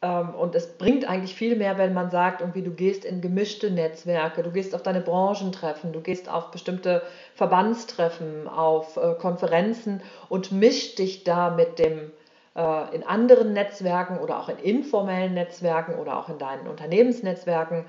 ähm, 0.00 0.34
und 0.34 0.54
es 0.54 0.78
bringt 0.78 1.08
eigentlich 1.08 1.34
viel 1.34 1.56
mehr, 1.56 1.78
wenn 1.78 1.94
man 1.94 2.10
sagt, 2.10 2.40
irgendwie 2.40 2.62
du 2.62 2.70
gehst 2.70 3.04
in 3.04 3.20
gemischte 3.20 3.70
Netzwerke, 3.70 4.42
du 4.42 4.50
gehst 4.50 4.74
auf 4.74 4.82
deine 4.82 5.00
Branchentreffen, 5.00 5.92
du 5.92 6.00
gehst 6.00 6.28
auf 6.28 6.50
bestimmte 6.50 7.02
Verbandstreffen, 7.34 8.46
auf 8.48 8.96
äh, 8.96 9.14
Konferenzen 9.14 10.02
und 10.28 10.52
mischst 10.52 10.98
dich 10.98 11.24
da 11.24 11.50
mit 11.50 11.78
dem, 11.78 12.12
äh, 12.54 12.94
in 12.94 13.02
anderen 13.02 13.52
Netzwerken 13.52 14.18
oder 14.18 14.38
auch 14.38 14.48
in 14.48 14.58
informellen 14.58 15.34
Netzwerken 15.34 15.94
oder 15.96 16.18
auch 16.18 16.28
in 16.28 16.38
deinen 16.38 16.68
Unternehmensnetzwerken, 16.68 17.84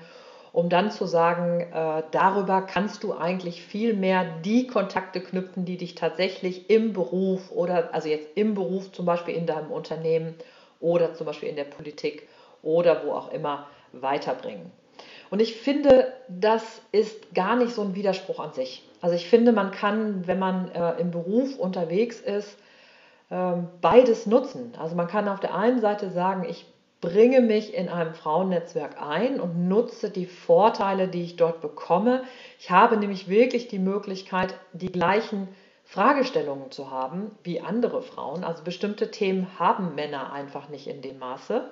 um 0.52 0.68
dann 0.68 0.90
zu 0.90 1.06
sagen, 1.06 1.60
äh, 1.60 2.02
darüber 2.10 2.62
kannst 2.62 3.02
du 3.04 3.14
eigentlich 3.14 3.62
viel 3.62 3.94
mehr 3.94 4.24
die 4.44 4.66
Kontakte 4.66 5.20
knüpfen, 5.20 5.64
die 5.64 5.76
dich 5.76 5.94
tatsächlich 5.94 6.70
im 6.70 6.92
Beruf 6.92 7.52
oder 7.52 7.94
also 7.94 8.08
jetzt 8.08 8.36
im 8.36 8.54
Beruf 8.54 8.92
zum 8.92 9.06
Beispiel 9.06 9.34
in 9.34 9.46
deinem 9.46 9.70
Unternehmen 9.70 10.34
oder 10.80 11.14
zum 11.14 11.26
Beispiel 11.26 11.48
in 11.48 11.56
der 11.56 11.64
Politik 11.64 12.28
oder 12.62 13.04
wo 13.04 13.12
auch 13.12 13.32
immer 13.32 13.66
weiterbringen. 13.92 14.70
Und 15.30 15.40
ich 15.40 15.56
finde, 15.56 16.12
das 16.28 16.82
ist 16.90 17.34
gar 17.34 17.56
nicht 17.56 17.72
so 17.72 17.82
ein 17.82 17.94
Widerspruch 17.94 18.40
an 18.40 18.52
sich. 18.52 18.84
Also 19.00 19.14
ich 19.14 19.28
finde, 19.28 19.52
man 19.52 19.70
kann, 19.70 20.26
wenn 20.26 20.38
man 20.38 20.70
äh, 20.72 21.00
im 21.00 21.12
Beruf 21.12 21.56
unterwegs 21.56 22.20
ist, 22.20 22.58
äh, 23.30 23.52
beides 23.80 24.26
nutzen. 24.26 24.72
Also 24.78 24.96
man 24.96 25.06
kann 25.06 25.28
auf 25.28 25.40
der 25.40 25.54
einen 25.54 25.80
Seite 25.80 26.10
sagen, 26.10 26.44
ich 26.48 26.66
bringe 27.00 27.40
mich 27.40 27.74
in 27.74 27.88
einem 27.88 28.14
Frauennetzwerk 28.14 29.00
ein 29.00 29.40
und 29.40 29.68
nutze 29.68 30.10
die 30.10 30.26
Vorteile, 30.26 31.08
die 31.08 31.22
ich 31.22 31.36
dort 31.36 31.60
bekomme. 31.60 32.24
Ich 32.58 32.70
habe 32.70 32.96
nämlich 32.96 33.28
wirklich 33.28 33.68
die 33.68 33.78
Möglichkeit, 33.78 34.54
die 34.72 34.92
gleichen 34.92 35.48
Fragestellungen 35.84 36.70
zu 36.70 36.90
haben 36.90 37.30
wie 37.42 37.60
andere 37.60 38.02
Frauen. 38.02 38.44
Also 38.44 38.62
bestimmte 38.62 39.10
Themen 39.10 39.58
haben 39.58 39.94
Männer 39.94 40.32
einfach 40.32 40.68
nicht 40.68 40.86
in 40.86 41.02
dem 41.02 41.18
Maße. 41.18 41.70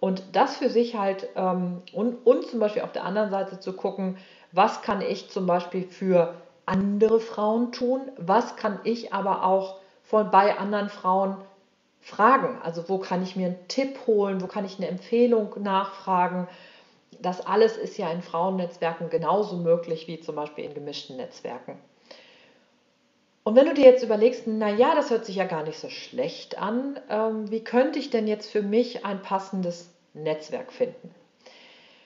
Und 0.00 0.22
das 0.32 0.56
für 0.56 0.68
sich 0.68 0.96
halt 0.96 1.28
ähm, 1.34 1.82
und, 1.92 2.26
und 2.26 2.46
zum 2.46 2.60
Beispiel 2.60 2.82
auf 2.82 2.92
der 2.92 3.04
anderen 3.04 3.30
Seite 3.30 3.58
zu 3.58 3.72
gucken, 3.72 4.18
was 4.52 4.82
kann 4.82 5.00
ich 5.00 5.30
zum 5.30 5.46
Beispiel 5.46 5.84
für 5.84 6.34
andere 6.66 7.20
Frauen 7.20 7.72
tun, 7.72 8.00
was 8.16 8.56
kann 8.56 8.78
ich 8.84 9.12
aber 9.12 9.44
auch 9.44 9.80
von, 10.02 10.30
bei 10.30 10.58
anderen 10.58 10.88
Frauen 10.88 11.36
fragen. 12.04 12.58
Also 12.62 12.88
wo 12.88 12.98
kann 12.98 13.22
ich 13.22 13.34
mir 13.34 13.46
einen 13.46 13.68
Tipp 13.68 14.06
holen, 14.06 14.42
wo 14.42 14.46
kann 14.46 14.64
ich 14.64 14.78
eine 14.78 14.88
Empfehlung 14.88 15.50
nachfragen. 15.62 16.46
Das 17.20 17.44
alles 17.44 17.76
ist 17.76 17.96
ja 17.96 18.10
in 18.10 18.22
Frauennetzwerken 18.22 19.08
genauso 19.08 19.56
möglich 19.56 20.06
wie 20.06 20.20
zum 20.20 20.36
Beispiel 20.36 20.64
in 20.64 20.74
gemischten 20.74 21.16
Netzwerken. 21.16 21.78
Und 23.42 23.56
wenn 23.56 23.66
du 23.66 23.74
dir 23.74 23.84
jetzt 23.84 24.02
überlegst, 24.02 24.46
naja, 24.46 24.94
das 24.94 25.10
hört 25.10 25.24
sich 25.24 25.36
ja 25.36 25.44
gar 25.44 25.64
nicht 25.64 25.78
so 25.78 25.88
schlecht 25.88 26.58
an, 26.58 26.98
ähm, 27.10 27.50
wie 27.50 27.64
könnte 27.64 27.98
ich 27.98 28.10
denn 28.10 28.26
jetzt 28.26 28.50
für 28.50 28.62
mich 28.62 29.04
ein 29.04 29.20
passendes 29.22 29.90
Netzwerk 30.14 30.72
finden? 30.72 31.14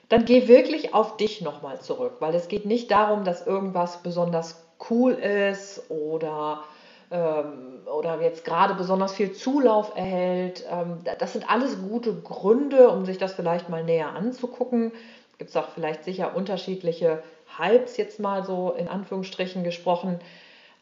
Dann 0.08 0.24
geh 0.24 0.48
wirklich 0.48 0.94
auf 0.94 1.16
dich 1.16 1.40
nochmal 1.40 1.80
zurück, 1.80 2.16
weil 2.20 2.34
es 2.34 2.48
geht 2.48 2.64
nicht 2.64 2.90
darum, 2.90 3.24
dass 3.24 3.46
irgendwas 3.46 4.02
besonders 4.02 4.64
cool 4.90 5.12
ist 5.12 5.90
oder, 5.90 6.64
ähm, 7.10 7.80
oder 7.86 8.20
jetzt 8.20 8.44
gerade 8.44 8.74
besonders 8.74 9.14
viel 9.14 9.32
Zulauf 9.32 9.96
erhält. 9.96 10.64
Ähm, 10.70 10.98
das 11.18 11.32
sind 11.32 11.50
alles 11.50 11.78
gute 11.80 12.14
Gründe, 12.14 12.90
um 12.90 13.04
sich 13.04 13.18
das 13.18 13.34
vielleicht 13.34 13.68
mal 13.68 13.84
näher 13.84 14.14
anzugucken. 14.14 14.92
Gibt 15.38 15.50
es 15.50 15.56
auch 15.56 15.68
vielleicht 15.68 16.04
sicher 16.04 16.36
unterschiedliche 16.36 17.22
Hypes 17.56 17.96
jetzt 17.96 18.20
mal 18.20 18.44
so 18.44 18.72
in 18.72 18.88
Anführungsstrichen 18.88 19.64
gesprochen. 19.64 20.20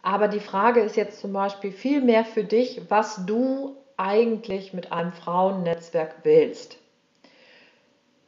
Aber 0.02 0.28
die 0.28 0.40
Frage 0.40 0.80
ist 0.80 0.96
jetzt 0.96 1.20
zum 1.20 1.32
Beispiel 1.32 1.72
viel 1.72 2.00
mehr 2.00 2.24
für 2.24 2.44
dich, 2.44 2.82
was 2.88 3.26
du 3.26 3.76
eigentlich 3.96 4.72
mit 4.72 4.92
einem 4.92 5.12
Frauennetzwerk 5.12 6.16
willst. 6.22 6.78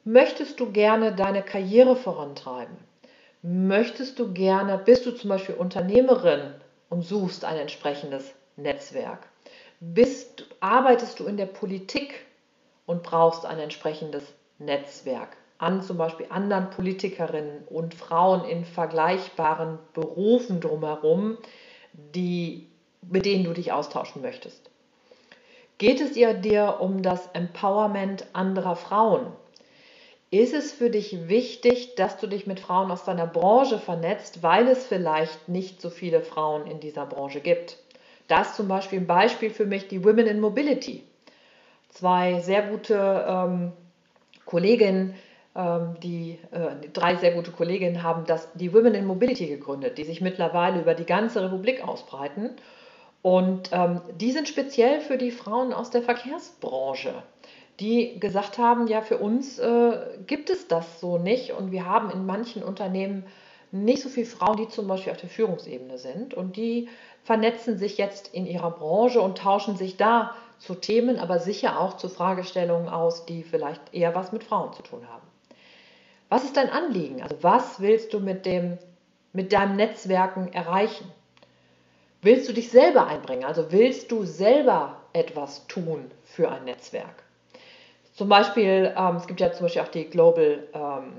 Möchtest 0.05 0.59
du 0.61 0.73
gerne 0.73 1.15
deine 1.15 1.43
Karriere 1.43 1.95
vorantreiben? 1.95 2.77
Möchtest 3.43 4.19
du 4.19 4.33
gerne, 4.33 4.79
bist 4.79 5.07
du 5.07 5.13
zum 5.13 5.31
Beispiel 5.31 5.55
Unternehmerin 5.55 6.55
und 6.89 7.03
suchst 7.03 7.45
ein 7.45 7.57
entsprechendes 7.57 8.33
Netzwerk? 8.57 9.29
Bist, 9.81 10.47
arbeitest 10.61 11.21
du 11.21 11.27
in 11.27 11.37
der 11.37 11.47
Politik 11.47 12.27
und 12.87 13.03
brauchst 13.03 13.47
ein 13.47 13.59
entsprechendes 13.59 14.25
Netzwerk 14.59 15.37
an 15.59 15.83
zum 15.83 15.99
Beispiel 15.99 16.27
anderen 16.31 16.71
Politikerinnen 16.71 17.65
und 17.69 17.95
Frauen 17.95 18.45
in 18.45 18.65
vergleichbaren 18.65 19.79
Berufen 19.93 20.61
drumherum, 20.61 21.37
die, 21.93 22.69
mit 23.03 23.27
denen 23.27 23.45
du 23.45 23.53
dich 23.53 23.73
austauschen 23.73 24.23
möchtest. 24.23 24.71
Geht 25.79 26.01
es 26.01 26.13
dir 26.13 26.79
um 26.81 27.03
das 27.03 27.29
Empowerment 27.33 28.27
anderer 28.33 28.77
Frauen? 28.77 29.27
Ist 30.31 30.53
es 30.53 30.73
für 30.73 30.91
dich 30.91 31.29
wichtig, 31.29 31.95
dass 31.95 32.19
du 32.19 32.27
dich 32.27 32.47
mit 32.47 32.61
Frauen 32.61 32.91
aus 32.91 33.05
deiner 33.05 33.27
Branche 33.27 33.79
vernetzt, 33.79 34.43
weil 34.43 34.69
es 34.69 34.87
vielleicht 34.87 35.49
nicht 35.49 35.81
so 35.81 35.89
viele 35.89 36.21
Frauen 36.21 36.67
in 36.67 36.81
dieser 36.81 37.07
Branche 37.07 37.41
gibt? 37.41 37.79
Das 38.27 38.49
ist 38.49 38.57
zum 38.57 38.69
Beispiel 38.69 39.01
ein 39.01 39.07
Beispiel 39.07 39.49
für 39.49 39.65
mich 39.65 39.89
die 39.89 40.05
Women 40.05 40.27
in 40.27 40.41
Mobility. 40.41 41.03
Zwei 41.89 42.41
sehr 42.41 42.63
gute 42.63 43.25
ähm, 43.27 43.73
Kolleginnen, 44.45 45.15
ähm, 45.57 45.97
die 46.03 46.39
äh, 46.51 46.89
drei 46.93 47.17
sehr 47.17 47.33
gute 47.33 47.51
Kolleginnen 47.51 48.03
haben 48.03 48.27
das, 48.27 48.53
die 48.53 48.75
Women 48.75 48.95
in 48.95 49.07
Mobility 49.07 49.47
gegründet, 49.47 49.97
die 49.97 50.05
sich 50.05 50.21
mittlerweile 50.21 50.81
über 50.81 50.93
die 50.93 51.07
ganze 51.07 51.43
Republik 51.43 51.83
ausbreiten. 51.89 52.51
Und 53.23 53.71
ähm, 53.73 54.03
die 54.21 54.33
sind 54.33 54.47
speziell 54.47 55.01
für 55.01 55.17
die 55.17 55.31
Frauen 55.31 55.73
aus 55.73 55.91
der 55.91 56.03
Verkehrsbranche, 56.03 57.15
die 57.81 58.19
gesagt 58.19 58.59
haben, 58.59 58.89
ja, 58.89 59.03
für 59.03 59.19
uns 59.19 59.59
äh, 59.59 59.93
gibt 60.27 60.51
es 60.51 60.67
das 60.69 61.01
so 61.01 61.19
nicht 61.19 61.53
und 61.53 61.71
wir 61.71 61.87
haben 61.87 62.11
in 62.11 62.27
manchen 62.27 62.63
Unternehmen 62.63 63.25
nicht 63.71 64.03
so 64.03 64.09
viele 64.09 64.27
Frauen, 64.27 64.57
die 64.57 64.69
zum 64.69 64.89
Beispiel 64.89 65.13
auf 65.13 65.21
der 65.21 65.29
Führungsebene 65.29 65.99
sind 65.99 66.35
und 66.35 66.57
die 66.57 66.89
vernetzen 67.23 67.79
sich 67.79 67.99
jetzt 67.99 68.35
in 68.35 68.47
ihrer 68.47 68.71
Branche 68.71 69.21
und 69.21 69.39
tauschen 69.39 69.77
sich 69.77 69.97
da 69.97 70.35
zu 70.59 70.75
Themen, 70.75 71.19
aber 71.19 71.39
sicher 71.39 71.79
auch 71.79 71.97
zu 71.97 72.09
Fragestellungen 72.09 72.89
aus, 72.89 73.27
die 73.27 73.43
vielleicht 73.43 73.95
eher 73.95 74.15
was 74.15 74.33
mit 74.33 74.43
Frauen 74.43 74.73
zu 74.73 74.83
tun 74.83 75.07
haben. 75.09 75.27
Was 76.29 76.45
ist 76.45 76.57
dein 76.57 76.71
Anliegen? 76.71 77.23
Also 77.23 77.37
was 77.43 77.81
willst 77.81 78.13
du 78.13 78.21
mit, 78.21 78.45
dem, 78.45 78.79
mit 79.33 79.53
deinem 79.53 79.77
Netzwerken 79.77 80.53
erreichen? 80.53 81.11
Willst 82.23 82.49
du 82.49 82.53
dich 82.53 82.71
selber 82.71 83.07
einbringen? 83.07 83.45
Also 83.45 83.71
willst 83.71 84.11
du 84.11 84.25
selber 84.25 84.97
etwas 85.13 85.67
tun 85.69 86.11
für 86.25 86.51
ein 86.51 86.65
Netzwerk? 86.65 87.28
Zum 88.19 88.29
Beispiel, 88.29 88.93
ähm, 88.97 89.15
es 89.15 89.29
gibt 89.29 89.39
ja 89.39 89.53
zum 89.53 89.67
Beispiel 89.67 89.83
auch 89.83 89.89
die 89.89 90.11
Global, 90.11 90.65
ähm, 90.75 91.13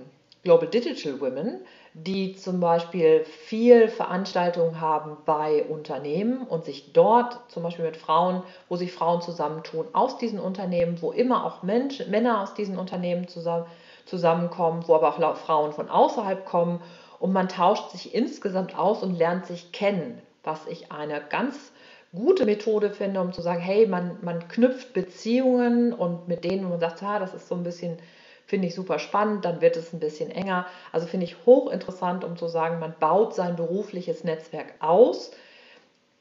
Global 0.43 0.67
Digital 0.67 1.21
Women, 1.21 1.61
die 1.93 2.35
zum 2.35 2.59
Beispiel 2.59 3.23
viel 3.23 3.87
Veranstaltungen 3.87 4.81
haben 4.81 5.15
bei 5.25 5.63
Unternehmen 5.63 6.45
und 6.45 6.65
sich 6.65 6.91
dort 6.91 7.39
zum 7.49 7.63
Beispiel 7.63 7.85
mit 7.85 7.95
Frauen, 7.95 8.43
wo 8.67 8.75
sich 8.75 8.91
Frauen 8.91 9.21
zusammentun 9.21 9.87
aus 9.93 10.17
diesen 10.17 10.39
Unternehmen, 10.41 11.01
wo 11.01 11.13
immer 11.13 11.45
auch 11.45 11.63
Menschen, 11.63 12.11
Männer 12.11 12.41
aus 12.41 12.53
diesen 12.53 12.77
Unternehmen 12.77 13.29
zusammen 13.29 13.65
zusammenkommen, 14.03 14.83
wo 14.85 14.95
aber 14.95 15.07
auch 15.07 15.37
Frauen 15.37 15.71
von 15.71 15.87
außerhalb 15.87 16.43
kommen. 16.43 16.81
Und 17.17 17.31
man 17.31 17.47
tauscht 17.47 17.91
sich 17.91 18.13
insgesamt 18.13 18.77
aus 18.77 19.03
und 19.03 19.17
lernt 19.17 19.45
sich 19.45 19.71
kennen, 19.71 20.21
was 20.43 20.67
ich 20.67 20.91
eine 20.91 21.21
ganz 21.29 21.71
gute 22.13 22.45
Methode 22.45 22.89
finde, 22.89 23.21
um 23.21 23.33
zu 23.33 23.41
sagen, 23.41 23.61
hey, 23.61 23.85
man, 23.85 24.17
man 24.21 24.47
knüpft 24.47 24.93
Beziehungen 24.93 25.93
und 25.93 26.27
mit 26.27 26.43
denen, 26.43 26.65
wo 26.65 26.69
man 26.69 26.79
sagt, 26.79 27.01
ja, 27.01 27.19
das 27.19 27.33
ist 27.33 27.47
so 27.47 27.55
ein 27.55 27.63
bisschen, 27.63 27.97
finde 28.45 28.67
ich 28.67 28.75
super 28.75 28.97
spannend, 28.99 29.45
dann 29.45 29.61
wird 29.61 29.77
es 29.77 29.93
ein 29.93 29.99
bisschen 29.99 30.31
enger. 30.31 30.65
Also 30.91 31.05
finde 31.05 31.25
ich 31.25 31.45
hochinteressant, 31.45 32.23
um 32.23 32.35
zu 32.35 32.47
sagen, 32.47 32.79
man 32.79 32.95
baut 32.99 33.35
sein 33.35 33.55
berufliches 33.55 34.23
Netzwerk 34.23 34.73
aus. 34.79 35.31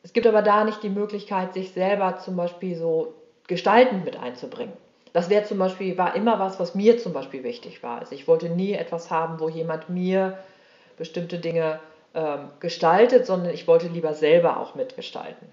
Es 0.02 0.12
gibt 0.12 0.26
aber 0.26 0.42
da 0.42 0.64
nicht 0.64 0.82
die 0.82 0.90
Möglichkeit, 0.90 1.54
sich 1.54 1.72
selber 1.72 2.18
zum 2.18 2.36
Beispiel 2.36 2.76
so 2.76 3.14
gestaltend 3.46 4.04
mit 4.04 4.16
einzubringen. 4.16 4.74
Das 5.14 5.30
wäre 5.30 5.44
zum 5.44 5.58
Beispiel, 5.58 5.96
war 5.96 6.14
immer 6.14 6.38
was, 6.38 6.60
was 6.60 6.74
mir 6.74 6.98
zum 6.98 7.14
Beispiel 7.14 7.42
wichtig 7.42 7.82
war. 7.82 8.00
Also 8.00 8.14
ich 8.14 8.28
wollte 8.28 8.50
nie 8.50 8.74
etwas 8.74 9.10
haben, 9.10 9.40
wo 9.40 9.48
jemand 9.48 9.88
mir 9.88 10.38
bestimmte 10.98 11.38
Dinge 11.38 11.80
ähm, 12.14 12.50
gestaltet, 12.60 13.24
sondern 13.24 13.54
ich 13.54 13.66
wollte 13.66 13.88
lieber 13.88 14.12
selber 14.12 14.58
auch 14.58 14.74
mitgestalten. 14.74 15.48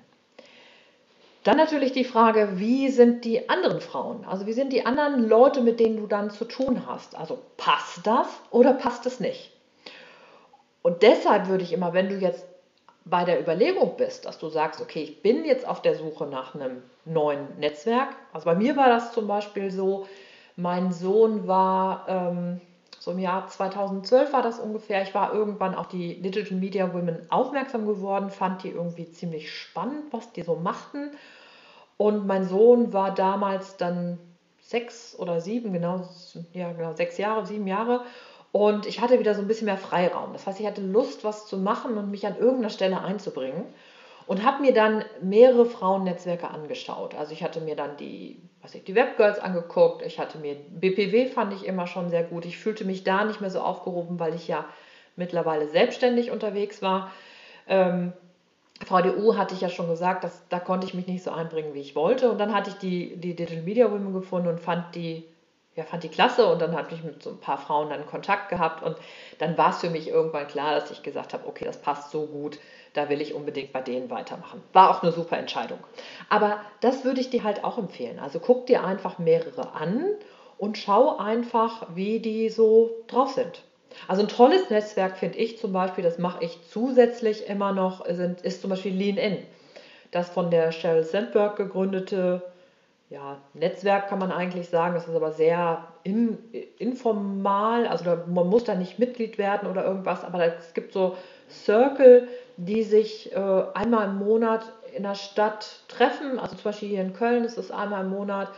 Dann 1.45 1.57
natürlich 1.57 1.91
die 1.91 2.05
Frage, 2.05 2.53
wie 2.55 2.89
sind 2.89 3.23
die 3.23 3.49
anderen 3.49 3.79
Frauen? 3.79 4.25
Also 4.25 4.47
wie 4.47 4.53
sind 4.53 4.73
die 4.73 4.87
anderen 4.87 5.29
Leute, 5.29 5.61
mit 5.61 5.79
denen 5.79 5.97
du 5.97 6.07
dann 6.07 6.31
zu 6.31 6.43
tun 6.43 6.87
hast? 6.87 7.15
Also 7.15 7.37
passt 7.55 7.99
das 8.07 8.27
oder 8.49 8.73
passt 8.73 9.05
es 9.05 9.19
nicht? 9.19 9.51
Und 10.81 11.03
deshalb 11.03 11.47
würde 11.47 11.63
ich 11.63 11.71
immer, 11.71 11.93
wenn 11.93 12.09
du 12.09 12.15
jetzt 12.15 12.47
bei 13.05 13.25
der 13.25 13.39
Überlegung 13.39 13.95
bist, 13.95 14.25
dass 14.25 14.39
du 14.39 14.49
sagst, 14.49 14.81
okay, 14.81 15.03
ich 15.03 15.21
bin 15.21 15.45
jetzt 15.45 15.67
auf 15.67 15.83
der 15.83 15.93
Suche 15.93 16.25
nach 16.25 16.55
einem 16.55 16.81
neuen 17.05 17.59
Netzwerk. 17.59 18.09
Also 18.33 18.45
bei 18.45 18.55
mir 18.55 18.75
war 18.75 18.89
das 18.89 19.13
zum 19.13 19.27
Beispiel 19.27 19.69
so, 19.69 20.07
mein 20.55 20.91
Sohn 20.91 21.47
war 21.47 22.05
ähm, 22.07 22.59
so 23.05 23.11
im 23.11 23.19
Jahr 23.19 23.47
2012 23.47 24.33
war 24.33 24.41
das 24.41 24.57
ungefähr. 24.57 25.03
Ich 25.03 25.13
war 25.13 25.31
irgendwann 25.31 25.75
auf 25.75 25.89
die 25.89 26.19
Digital 26.23 26.57
Media 26.57 26.91
Women 26.91 27.19
aufmerksam 27.29 27.85
geworden, 27.85 28.31
fand 28.31 28.63
die 28.63 28.69
irgendwie 28.69 29.11
ziemlich 29.11 29.53
spannend, 29.53 30.05
was 30.09 30.31
die 30.31 30.41
so 30.41 30.55
machten. 30.55 31.11
Und 31.97 32.25
mein 32.27 32.43
Sohn 32.45 32.93
war 32.93 33.13
damals 33.13 33.77
dann 33.77 34.19
sechs 34.59 35.15
oder 35.17 35.39
sieben, 35.41 35.71
genau, 35.73 36.01
ja, 36.53 36.71
genau, 36.73 36.93
sechs 36.93 37.17
Jahre, 37.17 37.45
sieben 37.45 37.67
Jahre. 37.67 38.03
Und 38.51 38.85
ich 38.85 39.01
hatte 39.01 39.19
wieder 39.19 39.35
so 39.35 39.41
ein 39.41 39.47
bisschen 39.47 39.65
mehr 39.65 39.77
Freiraum. 39.77 40.33
Das 40.33 40.47
heißt, 40.47 40.59
ich 40.59 40.65
hatte 40.67 40.81
Lust, 40.81 41.23
was 41.23 41.45
zu 41.47 41.57
machen 41.57 41.97
und 41.97 42.09
mich 42.11 42.25
an 42.25 42.37
irgendeiner 42.37 42.69
Stelle 42.69 43.01
einzubringen. 43.01 43.65
und 44.25 44.43
habe 44.43 44.61
mir 44.61 44.73
dann 44.73 45.05
mehrere 45.21 45.65
Frauennetzwerke 45.65 46.49
angeschaut. 46.49 47.15
Also 47.15 47.33
ich 47.33 47.43
hatte 47.43 47.61
mir 47.61 47.75
dann 47.75 47.97
die, 47.97 48.41
was 48.61 48.73
ich, 48.75 48.83
die 48.83 48.95
Webgirls 48.95 49.39
angeguckt, 49.39 50.01
ich 50.03 50.19
hatte 50.19 50.37
mir 50.39 50.55
BPW 50.55 51.27
fand 51.27 51.53
ich 51.53 51.65
immer 51.65 51.87
schon 51.87 52.09
sehr 52.09 52.23
gut. 52.23 52.45
Ich 52.45 52.57
fühlte 52.57 52.85
mich 52.85 53.03
da 53.03 53.23
nicht 53.25 53.41
mehr 53.41 53.51
so 53.51 53.61
aufgehoben, 53.61 54.19
weil 54.19 54.33
ich 54.35 54.47
ja 54.47 54.65
mittlerweile 55.15 55.67
selbstständig 55.67 56.31
unterwegs 56.31 56.81
war. 56.81 57.11
Ähm, 57.67 58.13
VDU 58.83 59.37
hatte 59.37 59.55
ich 59.55 59.61
ja 59.61 59.69
schon 59.69 59.87
gesagt, 59.87 60.23
dass, 60.23 60.47
da 60.49 60.59
konnte 60.59 60.85
ich 60.85 60.93
mich 60.93 61.07
nicht 61.07 61.23
so 61.23 61.31
einbringen, 61.31 61.73
wie 61.73 61.79
ich 61.79 61.95
wollte. 61.95 62.29
Und 62.29 62.37
dann 62.39 62.53
hatte 62.53 62.69
ich 62.69 62.75
die, 62.77 63.15
die 63.15 63.35
Digital 63.35 63.63
Media 63.63 63.89
Women 63.89 64.13
gefunden 64.13 64.49
und 64.49 64.59
fand 64.59 64.95
die, 64.95 65.23
ja, 65.75 65.83
fand 65.85 66.03
die 66.03 66.09
klasse. 66.09 66.45
Und 66.51 66.61
dann 66.61 66.75
habe 66.75 66.93
ich 66.93 67.03
mit 67.03 67.23
so 67.23 67.31
ein 67.31 67.39
paar 67.39 67.57
Frauen 67.57 67.89
dann 67.89 68.05
Kontakt 68.05 68.49
gehabt. 68.49 68.83
Und 68.83 68.97
dann 69.39 69.57
war 69.57 69.69
es 69.69 69.77
für 69.77 69.89
mich 69.89 70.09
irgendwann 70.09 70.47
klar, 70.47 70.75
dass 70.75 70.91
ich 70.91 71.03
gesagt 71.03 71.33
habe, 71.33 71.47
okay, 71.47 71.63
das 71.63 71.77
passt 71.77 72.11
so 72.11 72.25
gut, 72.25 72.59
da 72.93 73.07
will 73.07 73.21
ich 73.21 73.33
unbedingt 73.33 73.71
bei 73.71 73.81
denen 73.81 74.09
weitermachen. 74.09 74.61
War 74.73 74.89
auch 74.89 75.03
eine 75.03 75.13
super 75.13 75.37
Entscheidung. 75.37 75.79
Aber 76.29 76.59
das 76.81 77.05
würde 77.05 77.21
ich 77.21 77.29
dir 77.29 77.43
halt 77.43 77.63
auch 77.63 77.77
empfehlen. 77.77 78.19
Also 78.19 78.39
guck 78.39 78.65
dir 78.65 78.83
einfach 78.83 79.19
mehrere 79.19 79.73
an 79.73 80.05
und 80.57 80.77
schau 80.77 81.17
einfach, 81.17 81.87
wie 81.95 82.19
die 82.19 82.49
so 82.49 82.91
drauf 83.07 83.31
sind. 83.31 83.63
Also 84.07 84.21
ein 84.21 84.27
tolles 84.27 84.69
Netzwerk 84.69 85.17
finde 85.17 85.37
ich 85.37 85.57
zum 85.57 85.73
Beispiel, 85.73 86.03
das 86.03 86.17
mache 86.17 86.43
ich 86.43 86.59
zusätzlich 86.69 87.47
immer 87.47 87.71
noch, 87.71 88.05
sind, 88.07 88.41
ist 88.41 88.61
zum 88.61 88.69
Beispiel 88.69 88.93
Lean 88.93 89.17
In. 89.17 89.37
Das 90.11 90.29
von 90.29 90.51
der 90.51 90.71
Sheryl 90.71 91.03
Sandberg 91.03 91.57
gegründete 91.57 92.41
ja, 93.09 93.37
Netzwerk 93.53 94.09
kann 94.09 94.19
man 94.19 94.31
eigentlich 94.31 94.69
sagen. 94.69 94.95
Das 94.95 95.07
ist 95.07 95.15
aber 95.15 95.31
sehr 95.31 95.85
in, 96.03 96.37
informal. 96.79 97.87
Also 97.87 98.03
da, 98.05 98.23
man 98.27 98.47
muss 98.47 98.63
da 98.63 98.75
nicht 98.75 98.97
Mitglied 98.97 99.37
werden 99.37 99.69
oder 99.69 99.85
irgendwas, 99.85 100.23
aber 100.23 100.43
es 100.45 100.73
gibt 100.73 100.93
so 100.93 101.15
Circle, 101.49 102.27
die 102.57 102.83
sich 102.83 103.31
äh, 103.33 103.63
einmal 103.73 104.09
im 104.09 104.19
Monat 104.19 104.71
in 104.95 105.03
der 105.03 105.15
Stadt 105.15 105.81
treffen. 105.87 106.39
Also 106.39 106.55
zum 106.55 106.63
Beispiel 106.63 106.89
hier 106.89 107.01
in 107.01 107.13
Köln 107.13 107.43
ist 107.43 107.57
es 107.57 107.69
einmal 107.69 108.05
im 108.05 108.09
Monat. 108.09 108.49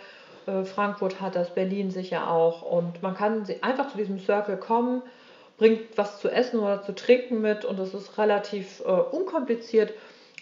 Äh, 0.45 0.63
Frankfurt 0.63 1.19
hat 1.19 1.35
das, 1.35 1.49
Berlin 1.49 1.91
sicher 1.91 2.29
auch. 2.29 2.61
Und 2.61 3.03
man 3.03 3.15
kann 3.15 3.45
einfach 3.61 3.89
zu 3.89 3.97
diesem 3.97 4.19
Circle 4.19 4.57
kommen 4.57 5.01
bringt 5.57 5.97
was 5.97 6.19
zu 6.19 6.29
essen 6.29 6.59
oder 6.59 6.83
zu 6.83 6.93
trinken 6.93 7.41
mit 7.41 7.65
und 7.65 7.79
es 7.79 7.93
ist 7.93 8.17
relativ 8.17 8.81
äh, 8.81 8.91
unkompliziert. 8.91 9.93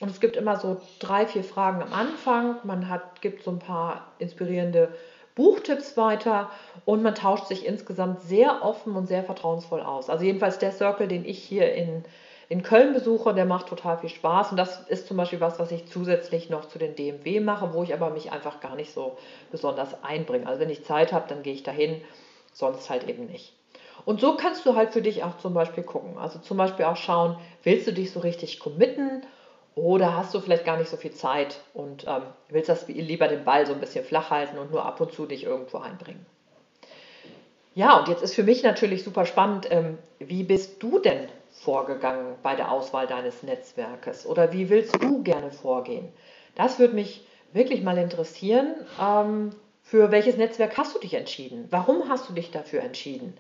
Und 0.02 0.12
es 0.12 0.20
gibt 0.20 0.36
immer 0.36 0.58
so 0.58 0.82
drei, 1.00 1.26
vier 1.26 1.44
Fragen 1.44 1.82
am 1.82 1.94
Anfang. 1.94 2.58
Man 2.64 2.90
hat, 2.90 3.22
gibt 3.22 3.44
so 3.44 3.52
ein 3.52 3.60
paar 3.60 4.12
inspirierende 4.20 4.90
Buchtipps 5.36 5.96
weiter 5.98 6.50
und 6.86 7.02
man 7.02 7.16
tauscht 7.16 7.48
sich 7.48 7.66
insgesamt 7.66 8.22
sehr 8.22 8.64
offen 8.64 8.96
und 8.96 9.08
sehr 9.08 9.24
vertrauensvoll 9.24 9.82
aus. 9.82 10.10
Also 10.10 10.26
jedenfalls 10.26 10.60
der 10.60 10.72
Circle, 10.72 11.08
den 11.08 11.26
ich 11.26 11.40
hier 11.40 11.74
in, 11.74 12.04
in 12.50 12.62
Köln 12.62 12.94
besuche, 12.94 13.34
der 13.34 13.46
macht 13.46 13.68
total 13.68 13.98
viel 13.98 14.10
Spaß. 14.10 14.52
Und 14.52 14.58
das 14.58 14.82
ist 14.88 15.08
zum 15.08 15.18
Beispiel 15.18 15.42
was, 15.42 15.60
was 15.60 15.72
ich 15.72 15.88
zusätzlich 15.88 16.50
noch 16.50 16.68
zu 16.68 16.78
den 16.78 16.96
DMW 16.96 17.40
mache, 17.40 17.74
wo 17.74 17.84
ich 17.84 17.94
aber 17.94 18.10
mich 18.10 18.32
einfach 18.34 18.60
gar 18.60 18.76
nicht 18.76 18.94
so 18.94 19.18
besonders 19.52 20.04
einbringe. 20.04 20.48
Also 20.48 20.60
wenn 20.60 20.70
ich 20.70 20.84
Zeit 20.84 21.14
habe, 21.14 21.28
dann 21.30 21.44
gehe 21.44 21.54
ich 21.54 21.64
dahin, 21.64 22.02
sonst 22.54 22.90
halt 22.90 23.08
eben 23.10 23.28
nicht. 23.28 23.54
Und 24.04 24.20
so 24.20 24.36
kannst 24.36 24.66
du 24.66 24.76
halt 24.76 24.92
für 24.92 25.02
dich 25.02 25.24
auch 25.24 25.38
zum 25.38 25.54
Beispiel 25.54 25.84
gucken. 25.84 26.18
Also 26.18 26.40
zum 26.40 26.58
Beispiel 26.58 26.86
auch 26.86 26.98
schauen, 26.98 27.38
willst 27.64 27.88
du 27.88 27.94
dich 27.94 28.12
so 28.12 28.20
richtig 28.20 28.60
committen 28.60 29.26
oder 29.76 30.16
hast 30.16 30.34
du 30.34 30.40
vielleicht 30.40 30.66
gar 30.66 30.78
nicht 30.78 30.90
so 30.90 30.98
viel 30.98 31.12
Zeit 31.12 31.60
und 31.74 32.06
ähm, 32.08 32.24
willst 32.50 32.70
das 32.70 32.88
lieber 32.88 33.28
den 33.28 33.44
Ball 33.44 33.66
so 33.66 33.74
ein 33.74 33.80
bisschen 33.80 34.06
flach 34.06 34.30
halten 34.30 34.58
und 34.58 34.72
nur 34.72 34.86
ab 34.86 35.00
und 35.02 35.14
zu 35.14 35.26
dich 35.26 35.44
irgendwo 35.44 35.78
einbringen. 35.78 36.26
Ja, 37.74 38.00
und 38.00 38.08
jetzt 38.08 38.24
ist 38.24 38.36
für 38.36 38.44
mich 38.44 38.64
natürlich 38.64 39.04
super 39.04 39.26
spannend, 39.26 39.68
ähm, 39.70 39.98
wie 40.20 40.44
bist 40.44 40.82
du 40.82 41.00
denn 41.00 41.28
vorgegangen 41.52 42.36
bei 42.42 42.56
der 42.56 42.72
Auswahl 42.72 43.06
deines 43.06 43.44
Netzwerkes 43.44 44.26
oder 44.26 44.54
wie 44.54 44.70
willst 44.70 44.96
du 45.02 45.24
gerne 45.24 45.52
vorgehen? 45.52 46.08
Das 46.56 46.80
würde 46.80 46.96
mich 46.96 47.26
wirklich 47.52 47.84
mal 47.84 47.98
interessieren. 47.98 48.76
Ähm, 49.02 49.52
für 49.84 50.10
welches 50.10 50.38
Netzwerk 50.38 50.78
hast 50.78 50.96
du 50.96 51.00
dich 51.00 51.14
entschieden? 51.14 51.68
Warum 51.70 52.08
hast 52.08 52.30
du 52.30 52.34
dich 52.34 52.50
dafür 52.50 52.82
entschieden? 52.82 53.38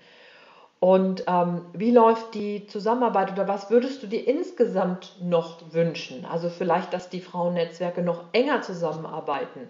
Und 0.79 1.23
ähm, 1.27 1.61
wie 1.73 1.91
läuft 1.91 2.33
die 2.33 2.67
Zusammenarbeit 2.67 3.31
oder 3.31 3.47
was 3.47 3.69
würdest 3.69 4.03
du 4.03 4.07
dir 4.07 4.27
insgesamt 4.27 5.15
noch 5.21 5.73
wünschen? 5.73 6.25
Also 6.25 6.49
vielleicht, 6.49 6.93
dass 6.93 7.09
die 7.09 7.21
Frauennetzwerke 7.21 8.01
noch 8.01 8.25
enger 8.33 8.61
zusammenarbeiten. 8.61 9.69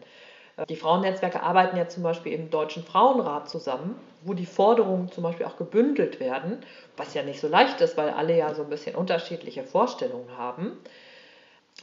Äh, 0.57 0.65
die 0.65 0.75
Frauennetzwerke 0.75 1.43
arbeiten 1.43 1.77
ja 1.77 1.87
zum 1.87 2.03
Beispiel 2.03 2.33
im 2.33 2.49
Deutschen 2.49 2.83
Frauenrat 2.83 3.49
zusammen, 3.49 3.95
wo 4.23 4.33
die 4.33 4.45
Forderungen 4.47 5.11
zum 5.11 5.23
Beispiel 5.23 5.45
auch 5.45 5.57
gebündelt 5.57 6.19
werden, 6.19 6.57
was 6.97 7.13
ja 7.13 7.23
nicht 7.23 7.39
so 7.39 7.47
leicht 7.47 7.79
ist, 7.81 7.97
weil 7.97 8.09
alle 8.09 8.35
ja 8.35 8.53
so 8.53 8.63
ein 8.63 8.69
bisschen 8.69 8.95
unterschiedliche 8.95 9.63
Vorstellungen 9.63 10.37
haben. 10.37 10.77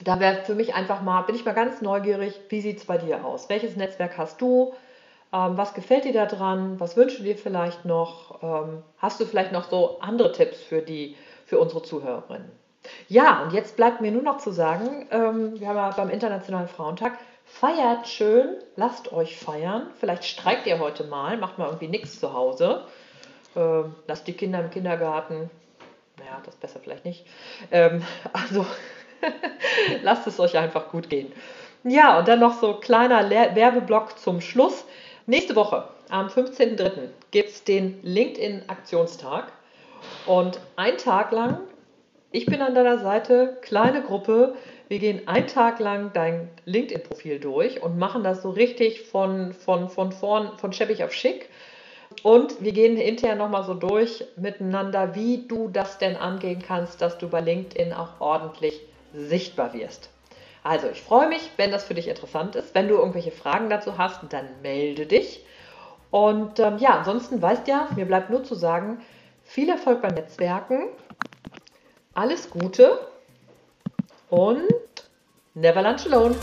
Da 0.02 0.20
wäre 0.20 0.42
für 0.44 0.54
mich 0.54 0.74
einfach 0.74 1.02
mal, 1.02 1.22
bin 1.22 1.36
ich 1.36 1.44
mal 1.44 1.52
ganz 1.52 1.80
neugierig, 1.82 2.40
wie 2.48 2.60
sieht 2.60 2.78
es 2.78 2.84
bei 2.86 2.98
dir 2.98 3.24
aus? 3.24 3.48
Welches 3.48 3.76
Netzwerk 3.76 4.18
hast 4.18 4.40
du? 4.40 4.74
Ähm, 5.32 5.56
was 5.56 5.74
gefällt 5.74 6.04
dir 6.04 6.12
daran? 6.12 6.78
Was 6.78 6.96
wünschst 6.96 7.18
du 7.18 7.22
dir 7.22 7.36
vielleicht 7.36 7.84
noch? 7.84 8.42
Ähm, 8.42 8.82
hast 8.98 9.20
du 9.20 9.24
vielleicht 9.24 9.52
noch 9.52 9.68
so 9.70 9.98
andere 10.00 10.32
Tipps 10.32 10.60
für, 10.60 10.82
die, 10.82 11.16
für 11.46 11.58
unsere 11.58 11.82
Zuhörerinnen? 11.82 12.50
Ja, 13.08 13.42
und 13.42 13.52
jetzt 13.52 13.76
bleibt 13.76 14.00
mir 14.00 14.10
nur 14.10 14.22
noch 14.22 14.38
zu 14.38 14.50
sagen, 14.50 15.06
ähm, 15.10 15.58
wir 15.58 15.68
haben 15.68 15.76
ja 15.76 15.90
beim 15.90 16.10
Internationalen 16.10 16.68
Frauentag, 16.68 17.18
feiert 17.44 18.08
schön, 18.08 18.56
lasst 18.76 19.12
euch 19.12 19.38
feiern. 19.38 19.86
Vielleicht 19.98 20.24
streikt 20.24 20.66
ihr 20.66 20.78
heute 20.78 21.04
mal, 21.04 21.36
macht 21.36 21.58
mal 21.58 21.66
irgendwie 21.66 21.88
nichts 21.88 22.18
zu 22.18 22.32
Hause. 22.32 22.84
Ähm, 23.54 23.94
lasst 24.06 24.26
die 24.26 24.32
Kinder 24.32 24.60
im 24.60 24.70
Kindergarten. 24.70 25.50
Naja, 26.18 26.40
das 26.44 26.56
besser 26.56 26.80
vielleicht 26.80 27.04
nicht. 27.04 27.24
Ähm, 27.70 28.02
also 28.32 28.66
lasst 30.02 30.26
es 30.26 30.40
euch 30.40 30.56
einfach 30.58 30.90
gut 30.90 31.08
gehen. 31.08 31.32
Ja, 31.84 32.18
und 32.18 32.28
dann 32.28 32.38
noch 32.38 32.60
so 32.60 32.74
kleiner 32.74 33.28
Werbeblock 33.28 34.18
zum 34.18 34.40
Schluss. 34.40 34.84
Nächste 35.26 35.54
Woche, 35.54 35.84
am 36.08 36.26
15.03., 36.26 37.10
gibt 37.30 37.50
es 37.50 37.62
den 37.62 38.00
LinkedIn-Aktionstag. 38.02 39.52
Und 40.26 40.58
ein 40.74 40.98
Tag 40.98 41.30
lang, 41.30 41.58
ich 42.32 42.44
bin 42.46 42.60
an 42.60 42.74
deiner 42.74 42.98
Seite, 42.98 43.56
kleine 43.62 44.02
Gruppe, 44.02 44.56
wir 44.88 44.98
gehen 44.98 45.28
einen 45.28 45.46
Tag 45.46 45.78
lang 45.78 46.10
dein 46.12 46.50
LinkedIn-Profil 46.64 47.38
durch 47.38 47.80
und 47.84 47.98
machen 47.98 48.24
das 48.24 48.42
so 48.42 48.50
richtig 48.50 49.02
von, 49.02 49.52
von, 49.52 49.88
von 49.88 50.10
vorn, 50.10 50.58
von 50.58 50.72
scheppig 50.72 51.04
auf 51.04 51.12
schick. 51.12 51.48
Und 52.24 52.60
wir 52.60 52.72
gehen 52.72 52.96
hinterher 52.96 53.36
nochmal 53.36 53.62
so 53.62 53.74
durch 53.74 54.24
miteinander, 54.34 55.14
wie 55.14 55.46
du 55.46 55.68
das 55.68 55.98
denn 55.98 56.16
angehen 56.16 56.62
kannst, 56.66 57.00
dass 57.00 57.16
du 57.18 57.28
bei 57.28 57.40
LinkedIn 57.40 57.92
auch 57.92 58.20
ordentlich 58.20 58.80
sichtbar 59.14 59.72
wirst. 59.72 60.11
Also 60.64 60.88
ich 60.88 61.02
freue 61.02 61.28
mich, 61.28 61.50
wenn 61.56 61.72
das 61.72 61.84
für 61.84 61.94
dich 61.94 62.08
interessant 62.08 62.54
ist. 62.54 62.74
Wenn 62.74 62.88
du 62.88 62.94
irgendwelche 62.94 63.32
Fragen 63.32 63.68
dazu 63.68 63.98
hast, 63.98 64.20
dann 64.30 64.48
melde 64.62 65.06
dich. 65.06 65.44
Und 66.10 66.60
ähm, 66.60 66.78
ja, 66.78 66.90
ansonsten 66.98 67.40
weißt 67.40 67.66
ja, 67.68 67.88
mir 67.96 68.04
bleibt 68.04 68.30
nur 68.30 68.44
zu 68.44 68.54
sagen, 68.54 69.00
viel 69.44 69.68
Erfolg 69.68 70.02
beim 70.02 70.14
Netzwerken, 70.14 70.88
alles 72.14 72.50
Gute 72.50 72.98
und 74.28 74.68
never 75.54 75.82
lunch 75.82 76.06
alone. 76.06 76.36